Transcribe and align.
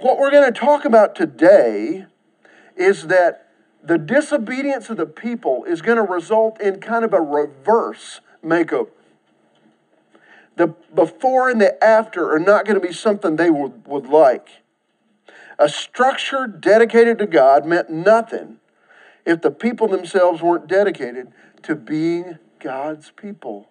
What 0.00 0.16
we're 0.16 0.30
going 0.30 0.52
to 0.52 0.58
talk 0.58 0.84
about 0.84 1.16
today 1.16 2.06
is 2.76 3.08
that 3.08 3.48
the 3.82 3.98
disobedience 3.98 4.90
of 4.90 4.96
the 4.96 5.06
people 5.06 5.64
is 5.64 5.82
going 5.82 5.96
to 5.96 6.04
result 6.04 6.60
in 6.60 6.80
kind 6.80 7.04
of 7.04 7.12
a 7.12 7.20
reverse 7.20 8.20
makeover. 8.44 8.90
The 10.54 10.68
before 10.94 11.50
and 11.50 11.60
the 11.60 11.82
after 11.82 12.32
are 12.32 12.38
not 12.38 12.64
going 12.64 12.80
to 12.80 12.86
be 12.86 12.92
something 12.92 13.34
they 13.34 13.50
would, 13.50 13.88
would 13.88 14.06
like. 14.06 14.48
A 15.58 15.68
structure 15.68 16.46
dedicated 16.46 17.18
to 17.18 17.26
God 17.26 17.66
meant 17.66 17.90
nothing 17.90 18.58
if 19.26 19.42
the 19.42 19.50
people 19.50 19.88
themselves 19.88 20.40
weren't 20.40 20.68
dedicated 20.68 21.32
to 21.62 21.74
being 21.74 22.38
God's 22.60 23.10
people. 23.10 23.68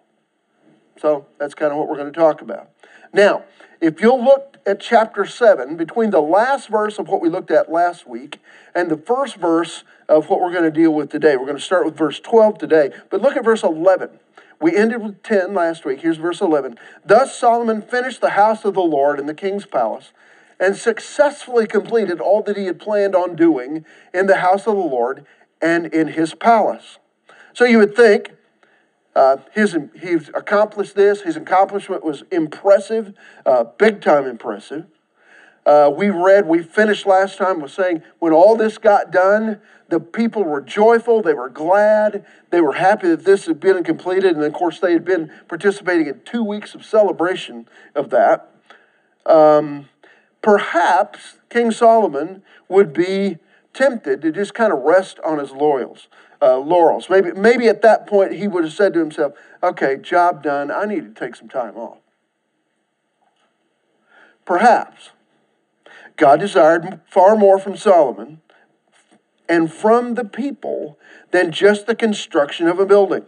So 0.99 1.27
that's 1.39 1.53
kind 1.53 1.71
of 1.71 1.77
what 1.77 1.87
we're 1.87 1.95
going 1.95 2.11
to 2.11 2.19
talk 2.19 2.41
about. 2.41 2.69
Now, 3.17 3.45
if 3.81 3.99
you'll 3.99 4.23
look 4.23 4.57
at 4.67 4.79
chapter 4.79 5.25
7, 5.25 5.75
between 5.75 6.11
the 6.11 6.21
last 6.21 6.69
verse 6.69 6.99
of 6.99 7.07
what 7.07 7.19
we 7.19 7.29
looked 7.29 7.49
at 7.49 7.71
last 7.71 8.07
week 8.07 8.39
and 8.75 8.91
the 8.91 8.97
first 8.97 9.37
verse 9.37 9.83
of 10.07 10.29
what 10.29 10.39
we're 10.39 10.51
going 10.51 10.71
to 10.71 10.71
deal 10.71 10.93
with 10.93 11.09
today, 11.09 11.35
we're 11.35 11.47
going 11.47 11.57
to 11.57 11.63
start 11.63 11.83
with 11.83 11.97
verse 11.97 12.19
12 12.19 12.59
today, 12.59 12.91
but 13.09 13.19
look 13.19 13.35
at 13.35 13.43
verse 13.43 13.63
11. 13.63 14.11
We 14.61 14.77
ended 14.77 15.01
with 15.01 15.23
10 15.23 15.55
last 15.55 15.83
week. 15.83 16.01
Here's 16.01 16.17
verse 16.17 16.41
11. 16.41 16.77
Thus 17.03 17.35
Solomon 17.35 17.81
finished 17.81 18.21
the 18.21 18.31
house 18.31 18.63
of 18.63 18.75
the 18.75 18.81
Lord 18.81 19.19
in 19.19 19.25
the 19.25 19.33
king's 19.33 19.65
palace 19.65 20.11
and 20.59 20.75
successfully 20.75 21.65
completed 21.65 22.21
all 22.21 22.43
that 22.43 22.55
he 22.55 22.65
had 22.65 22.79
planned 22.79 23.15
on 23.15 23.35
doing 23.35 23.83
in 24.13 24.27
the 24.27 24.37
house 24.37 24.67
of 24.67 24.75
the 24.75 24.81
Lord 24.81 25.25
and 25.59 25.87
in 25.87 26.09
his 26.09 26.35
palace. 26.35 26.99
So 27.55 27.65
you 27.65 27.79
would 27.79 27.95
think 27.95 28.33
uh, 29.17 29.37
his, 29.51 29.75
he's 29.99 30.29
accomplished 30.29 30.95
this. 30.95 31.21
His 31.21 31.35
accomplishment 31.35 32.05
was 32.05 32.23
impressive, 32.31 33.13
uh, 33.47 33.63
big 33.63 33.99
time 33.99 34.27
impressive. 34.27 34.85
Uh, 35.65 35.91
we 35.93 36.11
read, 36.11 36.47
we 36.47 36.61
finished 36.61 37.07
last 37.07 37.37
time 37.37 37.59
with 37.59 37.71
saying 37.71 38.03
when 38.19 38.31
all 38.31 38.55
this 38.55 38.77
got 38.77 39.11
done, 39.11 39.59
the 39.89 39.99
people 39.99 40.43
were 40.43 40.61
joyful, 40.61 41.23
they 41.23 41.33
were 41.33 41.49
glad, 41.49 42.23
they 42.51 42.61
were 42.61 42.73
happy 42.73 43.09
that 43.09 43.25
this 43.25 43.47
had 43.47 43.59
been 43.59 43.83
completed, 43.83 44.35
and 44.35 44.43
of 44.43 44.53
course, 44.53 44.79
they 44.79 44.93
had 44.93 45.03
been 45.03 45.31
participating 45.47 46.05
in 46.05 46.21
two 46.23 46.43
weeks 46.43 46.75
of 46.75 46.85
celebration 46.85 47.67
of 47.95 48.11
that. 48.11 48.51
Um, 49.25 49.89
perhaps 50.43 51.39
King 51.49 51.71
Solomon 51.71 52.43
would 52.69 52.93
be 52.93 53.39
tempted 53.73 54.21
to 54.21 54.31
just 54.31 54.53
kind 54.53 54.71
of 54.71 54.79
rest 54.79 55.19
on 55.25 55.39
his 55.39 55.51
laurels 55.51 56.07
uh, 56.41 56.57
laurels. 56.57 57.09
Maybe, 57.09 57.31
maybe 57.31 57.67
at 57.67 57.81
that 57.81 58.07
point 58.07 58.33
he 58.33 58.47
would 58.47 58.63
have 58.63 58.73
said 58.73 58.93
to 58.93 58.99
himself, 58.99 59.33
okay, 59.61 59.97
job 59.97 60.43
done, 60.43 60.71
I 60.71 60.85
need 60.85 61.15
to 61.15 61.19
take 61.19 61.35
some 61.35 61.49
time 61.49 61.75
off. 61.75 61.97
Perhaps 64.45 65.11
God 66.15 66.39
desired 66.39 67.01
far 67.09 67.35
more 67.35 67.59
from 67.59 67.75
Solomon 67.75 68.41
and 69.49 69.71
from 69.71 70.15
the 70.15 70.23
people 70.25 70.97
than 71.31 71.51
just 71.51 71.85
the 71.85 71.95
construction 71.95 72.67
of 72.67 72.79
a 72.79 72.85
building. 72.85 73.25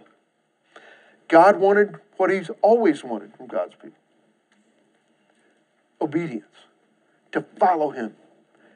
God 1.28 1.60
wanted 1.60 1.98
what 2.18 2.30
he's 2.30 2.50
always 2.62 3.04
wanted 3.04 3.36
from 3.36 3.48
God's 3.48 3.76
people 3.76 4.00
obedience, 6.02 6.46
to 7.32 7.46
follow 7.60 7.92
him, 7.92 8.16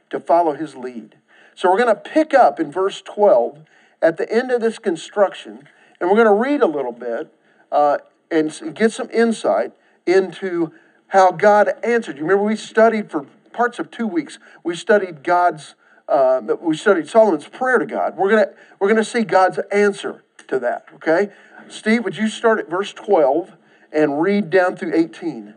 to 0.10 0.20
follow 0.20 0.54
his 0.54 0.76
lead. 0.76 1.16
So 1.56 1.70
we're 1.70 1.78
going 1.78 1.96
to 1.96 2.02
pick 2.02 2.34
up 2.34 2.60
in 2.60 2.72
verse 2.72 3.02
12 3.02 3.60
at 4.04 4.18
the 4.18 4.32
end 4.32 4.52
of 4.52 4.62
this 4.62 4.78
construction, 4.78 5.68
and 6.00 6.10
we're 6.10 6.18
going 6.18 6.28
to 6.28 6.34
read 6.34 6.62
a 6.62 6.68
little 6.68 6.92
bit 6.92 7.34
uh, 7.72 7.98
and 8.30 8.76
get 8.76 8.92
some 8.92 9.10
insight 9.12 9.72
into 10.06 10.74
how 11.08 11.32
God 11.32 11.70
answered. 11.84 12.18
You 12.18 12.24
remember 12.24 12.44
we 12.44 12.58
studied 12.58 13.10
for 13.10 13.26
parts 13.54 13.80
of 13.80 13.90
two 13.90 14.06
weeks. 14.06 14.38
We 14.64 14.76
studied 14.76 15.24
God's. 15.24 15.76
Uh, 16.06 16.42
we 16.60 16.76
studied 16.76 17.08
Solomon's 17.08 17.48
prayer 17.48 17.78
to 17.78 17.86
God. 17.86 18.18
We're 18.18 18.30
gonna 18.30 18.50
we're 18.80 18.90
gonna 18.90 19.06
see 19.06 19.24
God's 19.24 19.60
answer 19.72 20.24
to 20.50 20.60
that. 20.60 20.86
Okay, 20.96 21.30
Steve, 21.70 22.04
would 22.04 22.18
you 22.18 22.28
start 22.28 22.60
at 22.60 22.70
verse 22.70 22.92
twelve 22.92 23.54
and 23.94 24.22
read 24.22 24.50
down 24.50 24.76
through 24.76 24.94
eighteen? 24.94 25.54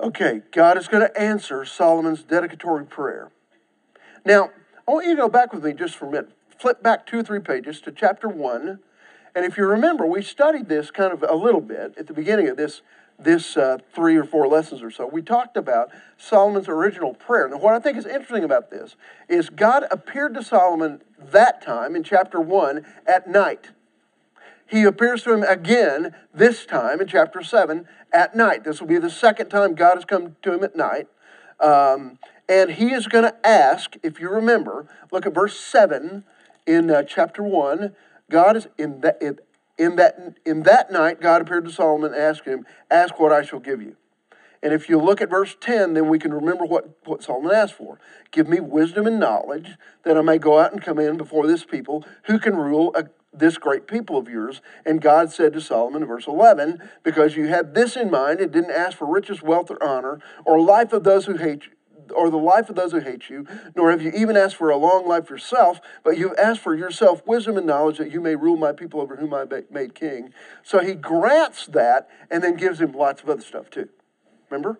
Okay, 0.00 0.42
God 0.52 0.78
is 0.78 0.86
going 0.86 1.02
to 1.02 1.20
answer 1.20 1.64
Solomon's 1.64 2.22
dedicatory 2.22 2.86
prayer. 2.86 3.32
Now, 4.24 4.50
I 4.86 4.92
want 4.92 5.06
you 5.06 5.16
to 5.16 5.22
go 5.22 5.28
back 5.28 5.52
with 5.52 5.64
me 5.64 5.72
just 5.72 5.96
for 5.96 6.06
a 6.06 6.10
minute. 6.10 6.30
Flip 6.56 6.82
back 6.82 7.04
two 7.04 7.18
or 7.18 7.22
three 7.24 7.40
pages 7.40 7.80
to 7.80 7.90
chapter 7.90 8.28
1. 8.28 8.78
And 9.34 9.44
if 9.44 9.56
you 9.56 9.66
remember, 9.66 10.06
we 10.06 10.22
studied 10.22 10.68
this 10.68 10.92
kind 10.92 11.12
of 11.12 11.24
a 11.28 11.34
little 11.34 11.60
bit 11.60 11.94
at 11.98 12.06
the 12.06 12.12
beginning 12.12 12.48
of 12.48 12.56
this, 12.56 12.82
this 13.18 13.56
uh, 13.56 13.78
three 13.92 14.16
or 14.16 14.22
four 14.22 14.46
lessons 14.46 14.82
or 14.82 14.90
so. 14.92 15.04
We 15.06 15.20
talked 15.20 15.56
about 15.56 15.90
Solomon's 16.16 16.68
original 16.68 17.14
prayer. 17.14 17.48
Now, 17.48 17.58
what 17.58 17.74
I 17.74 17.80
think 17.80 17.98
is 17.98 18.06
interesting 18.06 18.44
about 18.44 18.70
this 18.70 18.94
is 19.28 19.50
God 19.50 19.84
appeared 19.90 20.34
to 20.34 20.44
Solomon 20.44 21.00
that 21.18 21.60
time 21.60 21.96
in 21.96 22.04
chapter 22.04 22.40
1 22.40 22.86
at 23.08 23.28
night 23.28 23.70
he 24.68 24.84
appears 24.84 25.22
to 25.22 25.32
him 25.32 25.42
again, 25.42 26.14
this 26.32 26.66
time 26.66 27.00
in 27.00 27.08
chapter 27.08 27.42
7, 27.42 27.88
at 28.12 28.34
night. 28.34 28.64
This 28.64 28.80
will 28.80 28.88
be 28.88 28.98
the 28.98 29.10
second 29.10 29.48
time 29.48 29.74
God 29.74 29.96
has 29.96 30.04
come 30.04 30.36
to 30.42 30.54
him 30.54 30.64
at 30.64 30.76
night. 30.76 31.08
Um, 31.60 32.18
and 32.48 32.70
he 32.70 32.92
is 32.92 33.06
going 33.06 33.24
to 33.24 33.46
ask, 33.46 33.96
if 34.02 34.20
you 34.20 34.30
remember, 34.30 34.86
look 35.10 35.26
at 35.26 35.34
verse 35.34 35.58
7 35.58 36.24
in 36.66 36.90
uh, 36.90 37.02
chapter 37.02 37.42
1. 37.42 37.94
God 38.30 38.56
is 38.56 38.68
in 38.78 39.00
that, 39.00 39.20
in, 39.20 39.38
in, 39.76 39.96
that, 39.96 40.36
in 40.46 40.62
that 40.62 40.90
night, 40.90 41.20
God 41.20 41.42
appeared 41.42 41.64
to 41.64 41.72
Solomon 41.72 42.12
and 42.12 42.22
asked 42.22 42.44
him, 42.44 42.64
Ask 42.90 43.18
what 43.18 43.32
I 43.32 43.42
shall 43.42 43.60
give 43.60 43.82
you. 43.82 43.96
And 44.62 44.72
if 44.72 44.88
you 44.88 44.98
look 44.98 45.20
at 45.20 45.30
verse 45.30 45.56
10, 45.60 45.94
then 45.94 46.08
we 46.08 46.18
can 46.18 46.32
remember 46.32 46.64
what, 46.64 46.98
what 47.04 47.22
Solomon 47.22 47.52
asked 47.52 47.74
for. 47.74 48.00
Give 48.32 48.48
me 48.48 48.60
wisdom 48.60 49.06
and 49.06 49.20
knowledge 49.20 49.76
that 50.04 50.16
I 50.16 50.20
may 50.22 50.38
go 50.38 50.58
out 50.58 50.72
and 50.72 50.82
come 50.82 50.98
in 50.98 51.16
before 51.16 51.46
this 51.46 51.64
people 51.64 52.04
who 52.24 52.38
can 52.38 52.56
rule 52.56 52.92
a, 52.96 53.04
this 53.38 53.58
great 53.58 53.86
people 53.86 54.16
of 54.16 54.28
yours. 54.28 54.60
And 54.84 55.00
God 55.00 55.32
said 55.32 55.52
to 55.54 55.60
Solomon 55.60 56.02
in 56.02 56.08
verse 56.08 56.26
11, 56.26 56.82
Because 57.02 57.36
you 57.36 57.46
had 57.46 57.74
this 57.74 57.96
in 57.96 58.10
mind 58.10 58.40
and 58.40 58.52
didn't 58.52 58.70
ask 58.70 58.96
for 58.96 59.06
riches, 59.06 59.42
wealth, 59.42 59.70
or 59.70 59.82
honor, 59.82 60.20
or 60.44 60.60
life 60.60 60.92
of 60.92 61.04
those 61.04 61.26
who 61.26 61.36
hate 61.36 61.66
you, 61.66 61.72
or 62.14 62.30
the 62.30 62.36
life 62.36 62.68
of 62.68 62.76
those 62.76 62.92
who 62.92 63.00
hate 63.00 63.28
you, 63.28 63.46
nor 63.74 63.90
have 63.90 64.02
you 64.02 64.10
even 64.12 64.36
asked 64.36 64.56
for 64.56 64.70
a 64.70 64.76
long 64.76 65.06
life 65.06 65.30
yourself, 65.30 65.80
but 66.04 66.16
you've 66.16 66.38
asked 66.38 66.60
for 66.60 66.74
yourself 66.74 67.22
wisdom 67.26 67.56
and 67.56 67.66
knowledge 67.66 67.98
that 67.98 68.10
you 68.10 68.20
may 68.20 68.34
rule 68.34 68.56
my 68.56 68.72
people 68.72 69.00
over 69.00 69.16
whom 69.16 69.34
I 69.34 69.44
made 69.70 69.94
king. 69.94 70.32
So 70.62 70.80
he 70.80 70.94
grants 70.94 71.66
that 71.66 72.08
and 72.30 72.42
then 72.42 72.56
gives 72.56 72.80
him 72.80 72.92
lots 72.92 73.22
of 73.22 73.28
other 73.28 73.42
stuff 73.42 73.70
too. 73.70 73.88
Remember? 74.50 74.78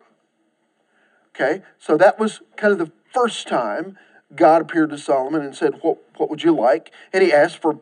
Okay, 1.34 1.62
so 1.78 1.97
that 1.97 2.18
was 2.18 2.41
kind 2.56 2.72
of 2.72 2.78
the 2.78 2.91
first 3.12 3.47
time 3.47 3.97
God 4.34 4.60
appeared 4.60 4.91
to 4.91 4.98
Solomon 4.98 5.42
and 5.42 5.54
said, 5.54 5.78
What, 5.82 5.98
what 6.16 6.30
would 6.30 6.42
you 6.42 6.54
like? 6.54 6.92
And 7.12 7.22
he 7.22 7.32
asked 7.32 7.58
for 7.58 7.80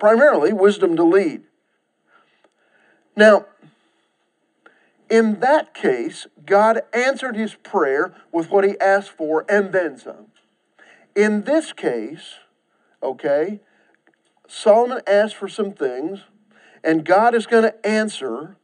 primarily 0.00 0.52
wisdom 0.52 0.96
to 0.96 1.04
lead. 1.04 1.42
Now, 3.14 3.46
in 5.08 5.40
that 5.40 5.74
case, 5.74 6.26
God 6.46 6.80
answered 6.92 7.36
his 7.36 7.54
prayer 7.54 8.14
with 8.32 8.50
what 8.50 8.64
he 8.64 8.80
asked 8.80 9.10
for 9.10 9.44
and 9.48 9.72
then 9.72 9.98
some. 9.98 10.26
In 11.14 11.42
this 11.42 11.72
case, 11.72 12.36
okay, 13.02 13.60
Solomon 14.48 15.00
asked 15.06 15.36
for 15.36 15.48
some 15.48 15.72
things, 15.72 16.20
and 16.82 17.04
God 17.04 17.34
is 17.34 17.46
going 17.46 17.64
to 17.64 17.86
answer 17.86 18.56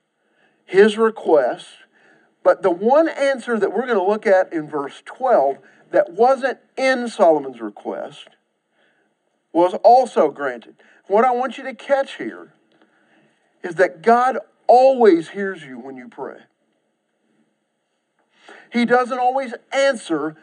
his 0.65 0.97
request. 0.97 1.67
But 2.43 2.63
the 2.63 2.71
one 2.71 3.09
answer 3.09 3.59
that 3.59 3.73
we're 3.73 3.87
going 3.87 3.99
to 3.99 4.03
look 4.03 4.27
at 4.27 4.53
in 4.53 4.69
verse 4.69 5.03
12 5.05 5.59
that 5.91 6.13
wasn't 6.13 6.59
in 6.77 7.09
Solomon's 7.09 7.61
request 7.61 8.29
was 9.53 9.75
also 9.83 10.31
granted. 10.31 10.77
What 11.07 11.25
I 11.25 11.31
want 11.31 11.57
you 11.57 11.65
to 11.65 11.75
catch 11.75 12.17
here 12.17 12.53
is 13.63 13.77
that 13.77 14.03
God 14.03 14.39
always 14.67 15.31
hears 15.31 15.63
you 15.63 15.79
when 15.79 15.97
you 15.97 16.09
pray. 16.09 16.39
He 18.73 18.85
doesn't 18.85 19.19
always 19.19 19.55
answer 19.73 20.37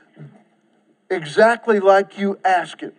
exactly 1.09 1.79
like 1.79 2.17
you 2.17 2.39
ask 2.45 2.79
Him. 2.79 2.93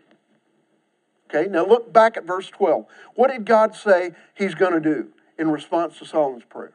Okay, 1.29 1.51
now 1.51 1.67
look 1.67 1.93
back 1.93 2.17
at 2.17 2.25
verse 2.25 2.49
12. 2.49 2.87
What 3.15 3.31
did 3.31 3.45
God 3.45 3.75
say 3.75 4.13
He's 4.35 4.55
going 4.55 4.73
to 4.73 4.81
do 4.81 5.09
in 5.39 5.51
response 5.51 5.99
to 5.99 6.05
Solomon's 6.05 6.45
prayer? 6.45 6.73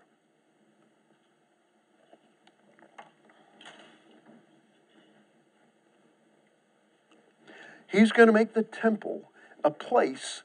He's 7.88 8.12
going 8.12 8.28
to 8.28 8.34
make 8.34 8.54
the 8.54 8.64
temple 8.64 9.31
a 9.64 9.72
place 9.72 10.44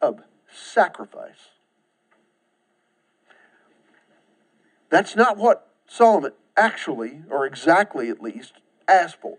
of 0.00 0.20
sacrifice. 0.52 1.50
That's 4.90 5.16
not 5.16 5.36
what 5.36 5.68
Solomon 5.88 6.32
actually, 6.56 7.22
or 7.30 7.44
exactly 7.46 8.08
at 8.08 8.22
least, 8.22 8.54
asked 8.88 9.20
for. 9.20 9.36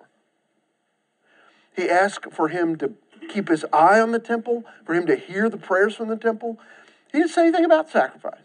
He 1.75 1.89
asked 1.89 2.31
for 2.31 2.50
him 2.50 2.75
to 2.77 2.94
keep 3.30 3.50
his 3.50 3.65
eye 3.71 4.00
on 4.00 4.12
the 4.12 4.19
temple, 4.19 4.65
for 4.86 4.94
him 4.94 5.06
to 5.07 5.15
hear 5.15 5.50
the 5.50 5.57
prayers 5.57 5.95
from 5.95 6.09
the 6.09 6.18
temple. 6.18 6.59
He 7.12 7.19
didn't 7.19 7.31
say 7.31 7.44
anything 7.44 7.65
about 7.65 7.89
sacrifice. 7.89 8.42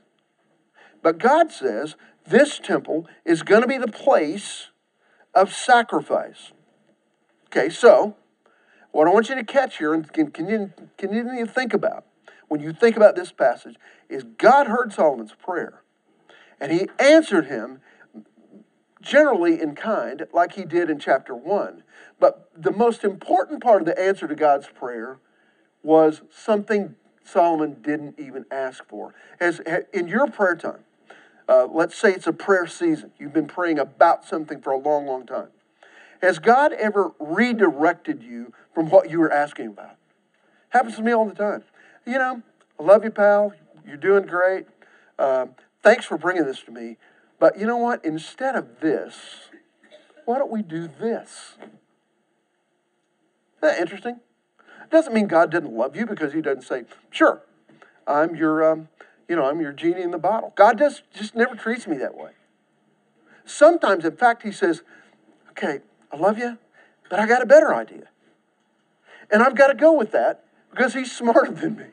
But 1.02 1.18
God 1.18 1.50
says 1.50 1.96
this 2.26 2.58
temple 2.58 3.06
is 3.24 3.42
going 3.42 3.62
to 3.62 3.68
be 3.68 3.78
the 3.78 3.88
place 3.88 4.68
of 5.34 5.52
sacrifice. 5.52 6.52
Okay, 7.46 7.68
so 7.68 8.16
what 8.92 9.08
I 9.08 9.10
want 9.10 9.28
you 9.28 9.34
to 9.34 9.44
catch 9.44 9.78
here 9.78 9.92
and 9.92 10.10
can 10.12 10.56
you 11.12 11.46
think 11.46 11.74
about 11.74 12.04
when 12.48 12.60
you 12.60 12.72
think 12.72 12.96
about 12.96 13.16
this 13.16 13.32
passage 13.32 13.76
is 14.08 14.24
God 14.24 14.66
heard 14.66 14.92
Solomon's 14.92 15.34
prayer 15.34 15.82
and 16.60 16.70
he 16.70 16.88
answered 16.98 17.46
him 17.46 17.80
generally 19.02 19.60
in 19.60 19.74
kind, 19.74 20.26
like 20.32 20.54
he 20.54 20.64
did 20.64 20.88
in 20.88 20.98
chapter 20.98 21.34
1. 21.34 21.82
But 22.20 22.48
the 22.56 22.70
most 22.70 23.04
important 23.04 23.62
part 23.62 23.82
of 23.82 23.86
the 23.86 24.00
answer 24.00 24.28
to 24.28 24.34
God's 24.34 24.68
prayer 24.68 25.18
was 25.82 26.22
something 26.30 26.94
Solomon 27.24 27.82
didn't 27.82 28.18
even 28.18 28.46
ask 28.50 28.86
for. 28.88 29.14
As 29.40 29.60
in 29.92 30.06
your 30.06 30.28
prayer 30.28 30.54
time, 30.54 30.84
uh, 31.48 31.66
let's 31.66 31.96
say 31.96 32.12
it's 32.12 32.28
a 32.28 32.32
prayer 32.32 32.66
season. 32.66 33.10
You've 33.18 33.32
been 33.32 33.48
praying 33.48 33.78
about 33.78 34.24
something 34.24 34.60
for 34.60 34.72
a 34.72 34.78
long, 34.78 35.06
long 35.06 35.26
time. 35.26 35.48
Has 36.22 36.38
God 36.38 36.72
ever 36.72 37.12
redirected 37.18 38.22
you 38.22 38.52
from 38.74 38.90
what 38.90 39.10
you 39.10 39.18
were 39.18 39.32
asking 39.32 39.68
about? 39.68 39.96
Happens 40.70 40.96
to 40.96 41.02
me 41.02 41.12
all 41.12 41.26
the 41.26 41.34
time. 41.34 41.62
You 42.06 42.14
know, 42.14 42.42
I 42.80 42.82
love 42.82 43.04
you, 43.04 43.10
pal. 43.10 43.52
You're 43.86 43.96
doing 43.96 44.26
great. 44.26 44.66
Um, 45.18 45.50
thanks 45.82 46.04
for 46.04 46.16
bringing 46.16 46.44
this 46.44 46.62
to 46.62 46.70
me. 46.70 46.96
But 47.38 47.58
you 47.58 47.66
know 47.66 47.76
what? 47.76 48.04
Instead 48.04 48.54
of 48.54 48.80
this, 48.80 49.50
why 50.24 50.38
don't 50.38 50.50
we 50.50 50.62
do 50.62 50.88
this? 50.88 51.54
Isn't 51.58 51.70
that 53.60 53.78
interesting? 53.80 54.20
It 54.82 54.90
doesn't 54.90 55.12
mean 55.12 55.26
God 55.26 55.50
didn't 55.50 55.72
love 55.72 55.96
you 55.96 56.06
because 56.06 56.32
He 56.32 56.40
doesn't 56.40 56.62
say, 56.62 56.84
"Sure, 57.10 57.42
I'm 58.06 58.34
your, 58.36 58.64
um, 58.70 58.88
you 59.28 59.36
know, 59.36 59.44
I'm 59.44 59.60
your 59.60 59.72
genie 59.72 60.02
in 60.02 60.10
the 60.10 60.18
bottle." 60.18 60.52
God 60.54 60.78
does 60.78 61.02
just 61.12 61.34
never 61.34 61.54
treats 61.54 61.86
me 61.86 61.96
that 61.98 62.14
way. 62.16 62.32
Sometimes, 63.44 64.04
in 64.04 64.16
fact, 64.16 64.42
He 64.42 64.52
says, 64.52 64.82
"Okay, 65.50 65.80
I 66.12 66.16
love 66.16 66.38
you, 66.38 66.58
but 67.08 67.18
I 67.18 67.26
got 67.26 67.42
a 67.42 67.46
better 67.46 67.74
idea, 67.74 68.08
and 69.32 69.42
I've 69.42 69.56
got 69.56 69.68
to 69.68 69.74
go 69.74 69.92
with 69.92 70.12
that 70.12 70.44
because 70.70 70.94
He's 70.94 71.10
smarter 71.16 71.50
than 71.50 71.76
me, 71.76 71.86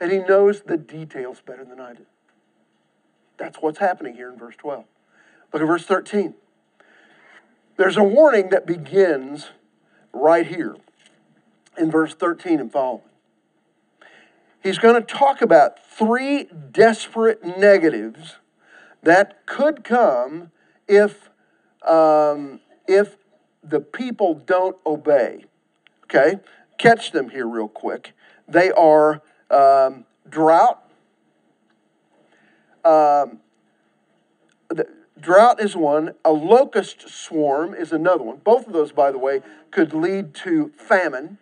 and 0.00 0.12
He 0.12 0.18
knows 0.18 0.62
the 0.62 0.76
details 0.76 1.40
better 1.40 1.64
than 1.64 1.80
I 1.80 1.94
do." 1.94 2.04
That's 3.38 3.58
what's 3.58 3.78
happening 3.78 4.14
here 4.14 4.30
in 4.30 4.36
verse 4.36 4.56
12. 4.58 4.84
Look 5.52 5.62
at 5.62 5.66
verse 5.66 5.84
13. 5.84 6.34
There's 7.76 7.96
a 7.96 8.02
warning 8.02 8.50
that 8.50 8.66
begins 8.66 9.50
right 10.12 10.46
here 10.46 10.76
in 11.78 11.90
verse 11.90 12.14
13 12.14 12.58
and 12.58 12.70
following. 12.70 13.02
He's 14.62 14.78
going 14.78 14.96
to 14.96 15.00
talk 15.00 15.40
about 15.40 15.78
three 15.86 16.48
desperate 16.72 17.44
negatives 17.44 18.36
that 19.02 19.46
could 19.46 19.84
come 19.84 20.50
if, 20.88 21.30
um, 21.86 22.60
if 22.88 23.16
the 23.68 23.80
people 23.80 24.34
don't 24.34 24.76
obey. 24.86 25.44
Okay? 26.04 26.40
Catch 26.78 27.12
them 27.12 27.30
here 27.30 27.46
real 27.46 27.68
quick. 27.68 28.12
They 28.46 28.70
are 28.70 29.22
um, 29.50 30.04
drought, 30.28 30.82
um, 32.84 33.40
the 34.68 34.86
drought 35.20 35.60
is 35.60 35.76
one. 35.76 36.14
A 36.24 36.32
locust 36.32 37.08
swarm 37.08 37.74
is 37.74 37.92
another 37.92 38.22
one. 38.22 38.38
Both 38.38 38.66
of 38.66 38.72
those, 38.72 38.92
by 38.92 39.10
the 39.10 39.18
way, 39.18 39.40
could 39.70 39.92
lead 39.92 40.34
to 40.36 40.72
famine, 40.76 41.38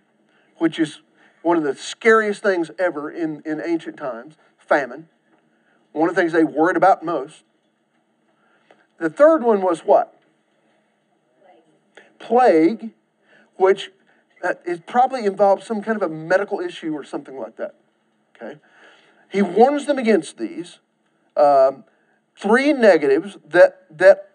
which 0.56 0.78
is 0.78 1.00
one 1.42 1.56
of 1.56 1.62
the 1.62 1.74
scariest 1.74 2.42
things 2.42 2.70
ever 2.78 3.10
in, 3.10 3.42
in 3.44 3.60
ancient 3.64 3.96
times 3.96 4.36
famine. 4.58 5.08
One 5.92 6.08
of 6.08 6.14
the 6.14 6.20
things 6.20 6.32
they 6.32 6.44
worried 6.44 6.76
about 6.76 7.04
most. 7.04 7.44
The 8.98 9.10
third 9.10 9.42
one 9.42 9.62
was 9.62 9.80
what? 9.80 10.15
Plague, 12.26 12.90
which 13.54 13.92
uh, 14.42 14.54
it 14.64 14.84
probably 14.84 15.24
involves 15.24 15.64
some 15.64 15.80
kind 15.80 15.94
of 15.94 16.02
a 16.02 16.12
medical 16.12 16.58
issue 16.58 16.92
or 16.92 17.04
something 17.04 17.38
like 17.38 17.54
that. 17.56 17.76
Okay? 18.34 18.58
He 19.30 19.42
warns 19.42 19.86
them 19.86 19.96
against 19.96 20.36
these 20.36 20.80
um, 21.36 21.84
three 22.36 22.72
negatives 22.72 23.38
that 23.48 23.86
that 23.96 24.32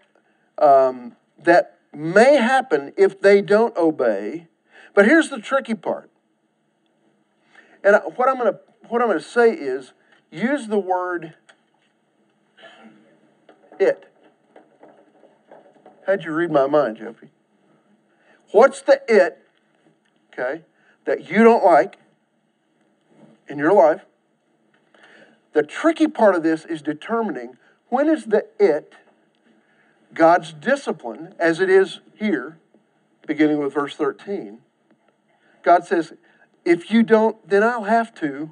um, 0.57 1.17
that 1.43 1.79
may 1.93 2.38
happen 2.38 2.93
if 2.95 3.19
they 3.19 3.41
don't 3.41 3.75
obey. 3.75 4.47
But 4.93 5.05
here's 5.05 5.29
the 5.29 5.39
tricky 5.39 5.75
part. 5.75 6.09
And 7.83 7.99
what 8.15 8.29
I'm 8.29 8.38
going 8.38 8.53
to 8.53 8.59
what 8.88 9.01
I'm 9.01 9.09
going 9.09 9.19
to 9.19 9.25
say 9.25 9.51
is 9.51 9.91
use 10.31 10.67
the 10.67 10.79
word 10.79 11.33
it. 13.79 14.05
How'd 16.07 16.23
you 16.23 16.31
read 16.31 16.51
my 16.51 16.67
mind, 16.67 16.95
Jeffrey? 16.95 17.31
What's 18.51 18.81
the 18.81 19.01
it, 19.07 19.38
okay, 20.33 20.63
that 21.06 21.30
you 21.30 21.44
don't 21.44 21.63
like 21.63 21.98
in 23.48 23.57
your 23.57 23.74
life? 23.74 24.01
The 25.53 25.63
tricky 25.63 26.07
part 26.07 26.36
of 26.36 26.44
this 26.44 26.65
is 26.65 26.81
determining 26.81 27.57
when 27.89 28.09
is 28.09 28.25
the 28.25 28.45
it 28.59 28.94
God's 30.13 30.53
discipline, 30.53 31.36
as 31.39 31.59
it 31.59 31.69
is 31.69 32.00
here, 32.15 32.57
beginning 33.25 33.59
with 33.59 33.74
verse 33.74 33.95
13. 33.95 34.59
God 35.63 35.86
says, 35.86 36.13
if 36.65 36.92
you 36.92 37.03
don't, 37.03 37.48
then 37.48 37.63
I'll 37.63 37.86
have 37.86 38.13
to. 38.15 38.51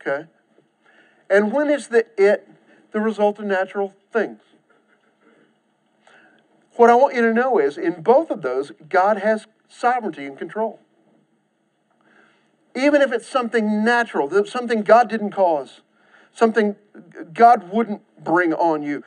Okay? 0.00 0.26
And 1.30 1.52
when 1.52 1.70
is 1.70 1.88
the 1.88 2.06
it 2.16 2.48
the 2.92 3.00
result 3.00 3.38
of 3.38 3.44
natural 3.44 3.94
things? 4.12 4.40
What 6.76 6.90
I 6.90 6.94
want 6.94 7.14
you 7.14 7.22
to 7.22 7.32
know 7.32 7.58
is 7.58 7.78
in 7.78 8.02
both 8.02 8.30
of 8.30 8.42
those, 8.42 8.72
God 8.88 9.18
has 9.18 9.46
sovereignty 9.68 10.26
and 10.26 10.38
control 10.38 10.80
even 12.76 13.00
if 13.00 13.10
it's 13.10 13.26
something 13.26 13.82
natural, 13.82 14.44
something 14.44 14.82
God 14.82 15.08
didn't 15.08 15.30
cause, 15.30 15.80
something 16.32 16.76
God 17.32 17.70
wouldn't 17.72 18.02
bring 18.22 18.52
on 18.52 18.82
you. 18.82 19.02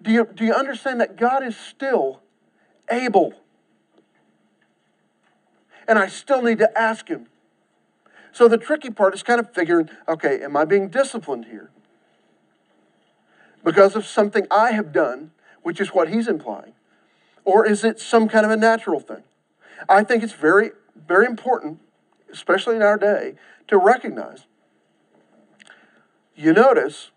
Do 0.00 0.10
you, 0.10 0.26
do 0.34 0.44
you 0.44 0.54
understand 0.54 1.00
that 1.00 1.16
God 1.16 1.44
is 1.44 1.56
still 1.56 2.22
able? 2.90 3.34
And 5.86 5.98
I 5.98 6.08
still 6.08 6.40
need 6.40 6.58
to 6.58 6.78
ask 6.78 7.08
Him. 7.08 7.26
So 8.32 8.48
the 8.48 8.58
tricky 8.58 8.90
part 8.90 9.14
is 9.14 9.22
kind 9.22 9.38
of 9.38 9.52
figuring 9.52 9.90
okay, 10.08 10.42
am 10.42 10.56
I 10.56 10.64
being 10.64 10.88
disciplined 10.88 11.44
here? 11.46 11.70
Because 13.62 13.94
of 13.94 14.06
something 14.06 14.46
I 14.50 14.72
have 14.72 14.92
done, 14.92 15.30
which 15.62 15.80
is 15.80 15.88
what 15.90 16.08
He's 16.08 16.26
implying? 16.26 16.72
Or 17.44 17.66
is 17.66 17.84
it 17.84 18.00
some 18.00 18.28
kind 18.28 18.44
of 18.44 18.50
a 18.50 18.56
natural 18.56 19.00
thing? 19.00 19.22
I 19.88 20.02
think 20.02 20.22
it's 20.22 20.32
very, 20.32 20.70
very 21.06 21.26
important 21.26 21.80
especially 22.34 22.76
in 22.76 22.82
our 22.82 22.98
day, 22.98 23.34
to 23.68 23.78
recognize. 23.78 24.46
You 26.36 26.52
notice 26.52 27.10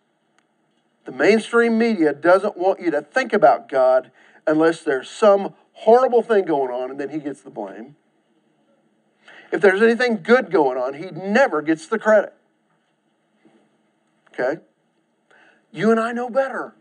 the 1.05 1.11
mainstream 1.11 1.77
media 1.77 2.13
doesn't 2.13 2.55
want 2.55 2.79
you 2.79 2.91
to 2.91 3.01
think 3.01 3.33
about 3.33 3.67
God 3.67 4.11
unless 4.45 4.83
there's 4.83 5.09
some 5.09 5.53
horrible 5.73 6.21
thing 6.21 6.45
going 6.45 6.71
on 6.71 6.91
and 6.91 6.99
then 6.99 7.09
he 7.09 7.17
gets 7.17 7.41
the 7.41 7.49
blame. 7.49 7.95
If 9.51 9.61
there's 9.61 9.81
anything 9.81 10.21
good 10.21 10.51
going 10.51 10.77
on, 10.77 10.93
he 10.93 11.09
never 11.11 11.61
gets 11.61 11.87
the 11.87 11.97
credit. 11.97 12.33
Okay? 14.33 14.61
You 15.71 15.89
and 15.89 15.99
I 15.99 16.11
know 16.11 16.29
better. 16.29 16.75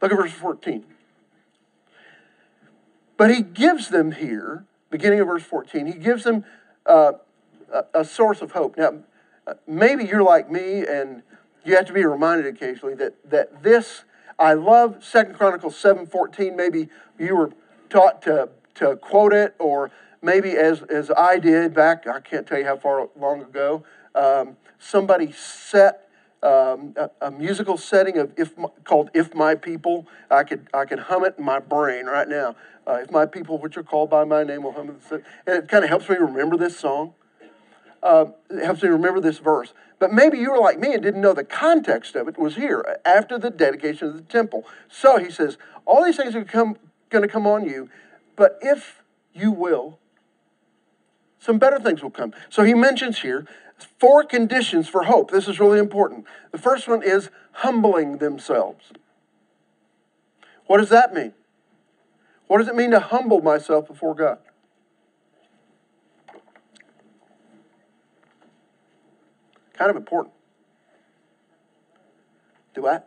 Look 0.00 0.12
at 0.12 0.16
verse 0.16 0.32
14. 0.32 0.84
But 3.16 3.34
he 3.34 3.42
gives 3.42 3.88
them 3.88 4.12
here 4.12 4.64
beginning 4.90 5.20
of 5.20 5.26
verse 5.26 5.42
14, 5.42 5.86
he 5.86 5.92
gives 5.92 6.24
them 6.24 6.44
uh, 6.86 7.12
a, 7.72 7.84
a, 8.00 8.04
source 8.04 8.40
of 8.40 8.52
hope. 8.52 8.76
Now, 8.76 8.94
uh, 9.46 9.54
maybe 9.66 10.04
you're 10.04 10.22
like 10.22 10.50
me 10.50 10.86
and 10.86 11.22
you 11.64 11.76
have 11.76 11.86
to 11.86 11.92
be 11.92 12.04
reminded 12.04 12.46
occasionally 12.46 12.94
that, 12.96 13.30
that 13.30 13.62
this, 13.62 14.04
I 14.38 14.54
love 14.54 15.04
Second 15.04 15.34
Chronicles 15.34 15.74
7.14. 15.82 16.56
Maybe 16.56 16.88
you 17.18 17.36
were 17.36 17.52
taught 17.90 18.22
to, 18.22 18.48
to 18.76 18.96
quote 18.96 19.32
it 19.32 19.54
or 19.58 19.90
maybe 20.22 20.52
as, 20.52 20.82
as 20.82 21.10
I 21.10 21.38
did 21.38 21.74
back, 21.74 22.06
I 22.06 22.20
can't 22.20 22.46
tell 22.46 22.58
you 22.58 22.64
how 22.64 22.76
far 22.76 23.08
long 23.18 23.42
ago, 23.42 23.84
um, 24.14 24.56
somebody 24.78 25.32
set 25.32 26.07
um, 26.42 26.94
a, 26.96 27.10
a, 27.20 27.30
musical 27.30 27.76
setting 27.76 28.18
of 28.18 28.32
if 28.36 28.54
called 28.84 29.10
"If 29.14 29.34
My 29.34 29.54
People." 29.54 30.06
I 30.30 30.44
could 30.44 30.68
I 30.72 30.84
could 30.84 31.00
hum 31.00 31.24
it 31.24 31.34
in 31.38 31.44
my 31.44 31.58
brain 31.58 32.06
right 32.06 32.28
now. 32.28 32.56
Uh, 32.86 33.00
if 33.02 33.10
my 33.10 33.26
people, 33.26 33.58
which 33.58 33.76
are 33.76 33.82
called 33.82 34.10
by 34.10 34.24
my 34.24 34.44
name, 34.44 34.62
will 34.62 34.72
hum 34.72 34.90
it, 34.90 35.24
and 35.46 35.56
it 35.56 35.68
kind 35.68 35.84
of 35.84 35.90
helps 35.90 36.08
me 36.08 36.16
remember 36.16 36.56
this 36.56 36.78
song. 36.78 37.14
Uh, 38.02 38.26
it 38.50 38.64
helps 38.64 38.82
me 38.82 38.88
remember 38.88 39.20
this 39.20 39.38
verse. 39.38 39.72
But 39.98 40.12
maybe 40.12 40.38
you 40.38 40.52
were 40.52 40.58
like 40.58 40.78
me 40.78 40.94
and 40.94 41.02
didn't 41.02 41.20
know 41.20 41.32
the 41.32 41.42
context 41.42 42.14
of 42.14 42.28
it 42.28 42.38
was 42.38 42.54
here 42.54 43.00
after 43.04 43.36
the 43.36 43.50
dedication 43.50 44.08
of 44.08 44.14
the 44.14 44.22
temple. 44.22 44.64
So 44.88 45.18
he 45.18 45.28
says, 45.28 45.58
all 45.84 46.04
these 46.04 46.16
things 46.16 46.36
are 46.36 46.44
come, 46.44 46.76
going 47.10 47.22
to 47.22 47.28
come 47.28 47.48
on 47.48 47.68
you, 47.68 47.90
but 48.36 48.58
if 48.62 49.02
you 49.34 49.50
will 49.50 49.98
some 51.38 51.58
better 51.58 51.78
things 51.78 52.02
will 52.02 52.10
come. 52.10 52.32
So 52.48 52.62
he 52.62 52.74
mentions 52.74 53.20
here 53.20 53.46
four 53.98 54.24
conditions 54.24 54.88
for 54.88 55.04
hope. 55.04 55.30
This 55.30 55.48
is 55.48 55.60
really 55.60 55.78
important. 55.78 56.26
The 56.52 56.58
first 56.58 56.88
one 56.88 57.02
is 57.02 57.30
humbling 57.52 58.18
themselves. 58.18 58.92
What 60.66 60.78
does 60.78 60.88
that 60.90 61.14
mean? 61.14 61.32
What 62.46 62.58
does 62.58 62.68
it 62.68 62.74
mean 62.74 62.90
to 62.90 63.00
humble 63.00 63.40
myself 63.40 63.86
before 63.86 64.14
God? 64.14 64.38
Kind 69.74 69.90
of 69.90 69.96
important. 69.96 70.34
Do 72.74 72.86
I? 72.86 73.00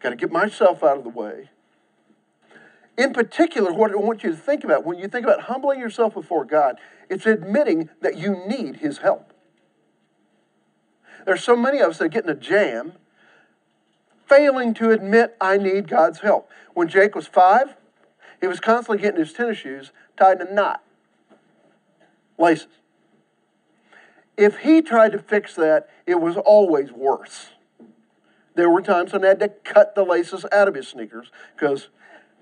Got 0.00 0.10
to 0.10 0.16
get 0.16 0.30
myself 0.30 0.82
out 0.82 0.98
of 0.98 1.04
the 1.04 1.10
way. 1.10 1.50
In 2.96 3.12
particular, 3.12 3.72
what 3.72 3.90
I 3.90 3.96
want 3.96 4.22
you 4.22 4.30
to 4.30 4.36
think 4.36 4.62
about 4.62 4.84
when 4.84 4.98
you 4.98 5.08
think 5.08 5.24
about 5.24 5.42
humbling 5.42 5.80
yourself 5.80 6.14
before 6.14 6.44
God, 6.44 6.78
it's 7.14 7.26
admitting 7.26 7.90
that 8.00 8.18
you 8.18 8.44
need 8.46 8.76
His 8.76 8.98
help. 8.98 9.32
There's 11.24 11.42
so 11.42 11.56
many 11.56 11.78
of 11.78 11.90
us 11.90 11.98
that 11.98 12.10
get 12.10 12.24
in 12.24 12.30
a 12.30 12.34
jam 12.34 12.92
failing 14.28 14.74
to 14.74 14.90
admit 14.90 15.36
I 15.40 15.56
need 15.56 15.88
God's 15.88 16.20
help. 16.20 16.50
When 16.74 16.88
Jake 16.88 17.14
was 17.14 17.26
five, 17.26 17.76
he 18.40 18.46
was 18.46 18.60
constantly 18.60 19.00
getting 19.00 19.20
his 19.20 19.32
tennis 19.32 19.58
shoes 19.58 19.92
tied 20.16 20.40
in 20.40 20.48
a 20.48 20.52
knot, 20.52 20.82
laces. 22.38 22.68
If 24.36 24.58
he 24.58 24.82
tried 24.82 25.12
to 25.12 25.18
fix 25.18 25.54
that, 25.54 25.88
it 26.06 26.20
was 26.20 26.36
always 26.36 26.90
worse. 26.90 27.50
There 28.56 28.68
were 28.68 28.82
times 28.82 29.12
when 29.12 29.24
I 29.24 29.28
had 29.28 29.40
to 29.40 29.48
cut 29.48 29.94
the 29.94 30.04
laces 30.04 30.44
out 30.52 30.68
of 30.68 30.74
his 30.74 30.88
sneakers 30.88 31.30
because, 31.54 31.88